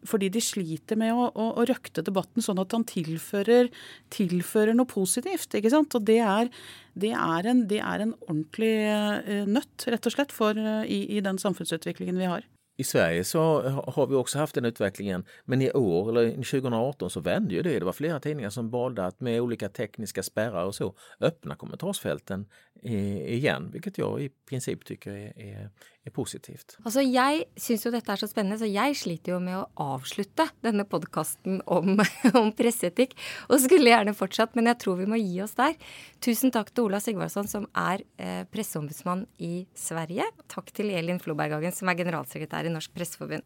fordi 0.08 0.32
de 0.32 0.43
sliter 0.47 0.95
med 1.02 1.12
å, 1.12 1.28
å, 1.28 1.50
å, 1.60 1.65
røkte 1.67 2.06
debatten 2.08 2.39
sånn 2.39 2.63
at 2.63 2.71
han 2.71 2.88
tilfører, 2.88 3.67
tilfører 4.15 4.80
noe 4.80 4.88
positivt. 4.88 5.60
ikke 5.60 5.76
sant? 5.76 6.00
Og 6.00 6.08
det 6.08 6.21
er 6.24 6.56
det 6.94 7.12
er 7.16 7.48
en, 7.48 7.68
det 7.70 7.80
er 7.80 8.04
en 8.04 8.16
ordentlig 8.28 8.74
eh, 8.88 9.46
nøtt, 9.48 9.88
rett 9.88 10.08
og 10.10 10.16
slett, 10.16 10.34
for, 10.36 10.58
eh, 10.58 10.84
i, 10.86 11.04
i 11.18 11.22
den 11.24 11.40
samfunnsutviklingen 11.42 12.20
vi 12.20 12.30
har. 12.32 12.48
I 12.78 12.84
Sverige 12.84 13.24
så 13.24 13.42
har 13.88 14.08
vi 14.08 14.16
också 14.16 14.40
haft 14.40 14.56
den 14.56 14.66
utvecklingen, 14.66 15.26
men 15.46 15.62
i 15.62 15.72
år, 15.72 16.10
eller 16.10 16.32
2018, 16.36 17.10
så 17.10 17.20
vände 17.20 17.56
ju 17.56 17.62
det. 17.62 17.80
Det 17.80 17.86
var 17.86 17.94
flera 17.94 18.20
tidningar 18.20 18.50
som 18.50 18.70
valde 18.70 19.06
att 19.06 19.22
med 19.22 19.42
olika 19.42 19.70
tekniska 19.70 20.24
spärrar 20.24 20.66
och 20.66 20.76
så 20.76 20.96
öppna 21.20 21.56
kommentarsfälten 21.56 22.46
igen, 22.84 23.70
vilket 23.72 23.98
jag 23.98 24.22
i 24.22 24.30
princip 24.50 24.86
tycker 24.86 25.12
er, 25.13 25.34
er, 25.38 25.67
er 26.06 26.13
positivt. 26.13 26.78
Altså, 26.84 27.04
Jeg 27.06 27.46
syns 27.60 27.86
jo 27.86 27.91
dette 27.94 28.12
er 28.12 28.22
så 28.22 28.30
spennende, 28.30 28.58
så 28.58 28.70
jeg 28.70 28.98
sliter 28.98 29.36
jo 29.36 29.39
med 29.44 29.60
å 29.60 29.94
avslutte 29.96 30.48
denne 30.65 30.88
podkasten 30.89 31.62
om, 31.65 32.02
om, 32.41 32.52
presseetikk. 32.58 33.13
Og 33.50 33.62
skulle 33.62 33.94
gjerne 33.94 34.17
fortsatt, 34.17 34.58
men 34.58 34.72
jeg 34.72 34.82
tror 34.82 34.98
vi 35.04 35.10
må 35.13 35.22
gi 35.22 35.41
oss 35.46 35.56
der. 35.60 35.78
Tusen 36.26 36.54
takk 36.54 36.74
til 36.74 36.89
Ola 36.89 37.02
Sigvardsson, 37.04 37.50
som 37.52 37.70
er 37.78 38.06
eh, 38.17 38.44
presseombudsmann 38.50 39.28
i 39.38 39.67
Sverige. 39.78 40.26
Takk 40.52 40.74
til 40.74 40.89
Elin 40.89 41.22
Floberghagen, 41.22 41.76
som 41.76 41.91
er 41.91 42.02
generalsekretær 42.02 42.65
i 42.65 42.74
Norsk 42.74 42.98
Presseforbund. 42.98 43.46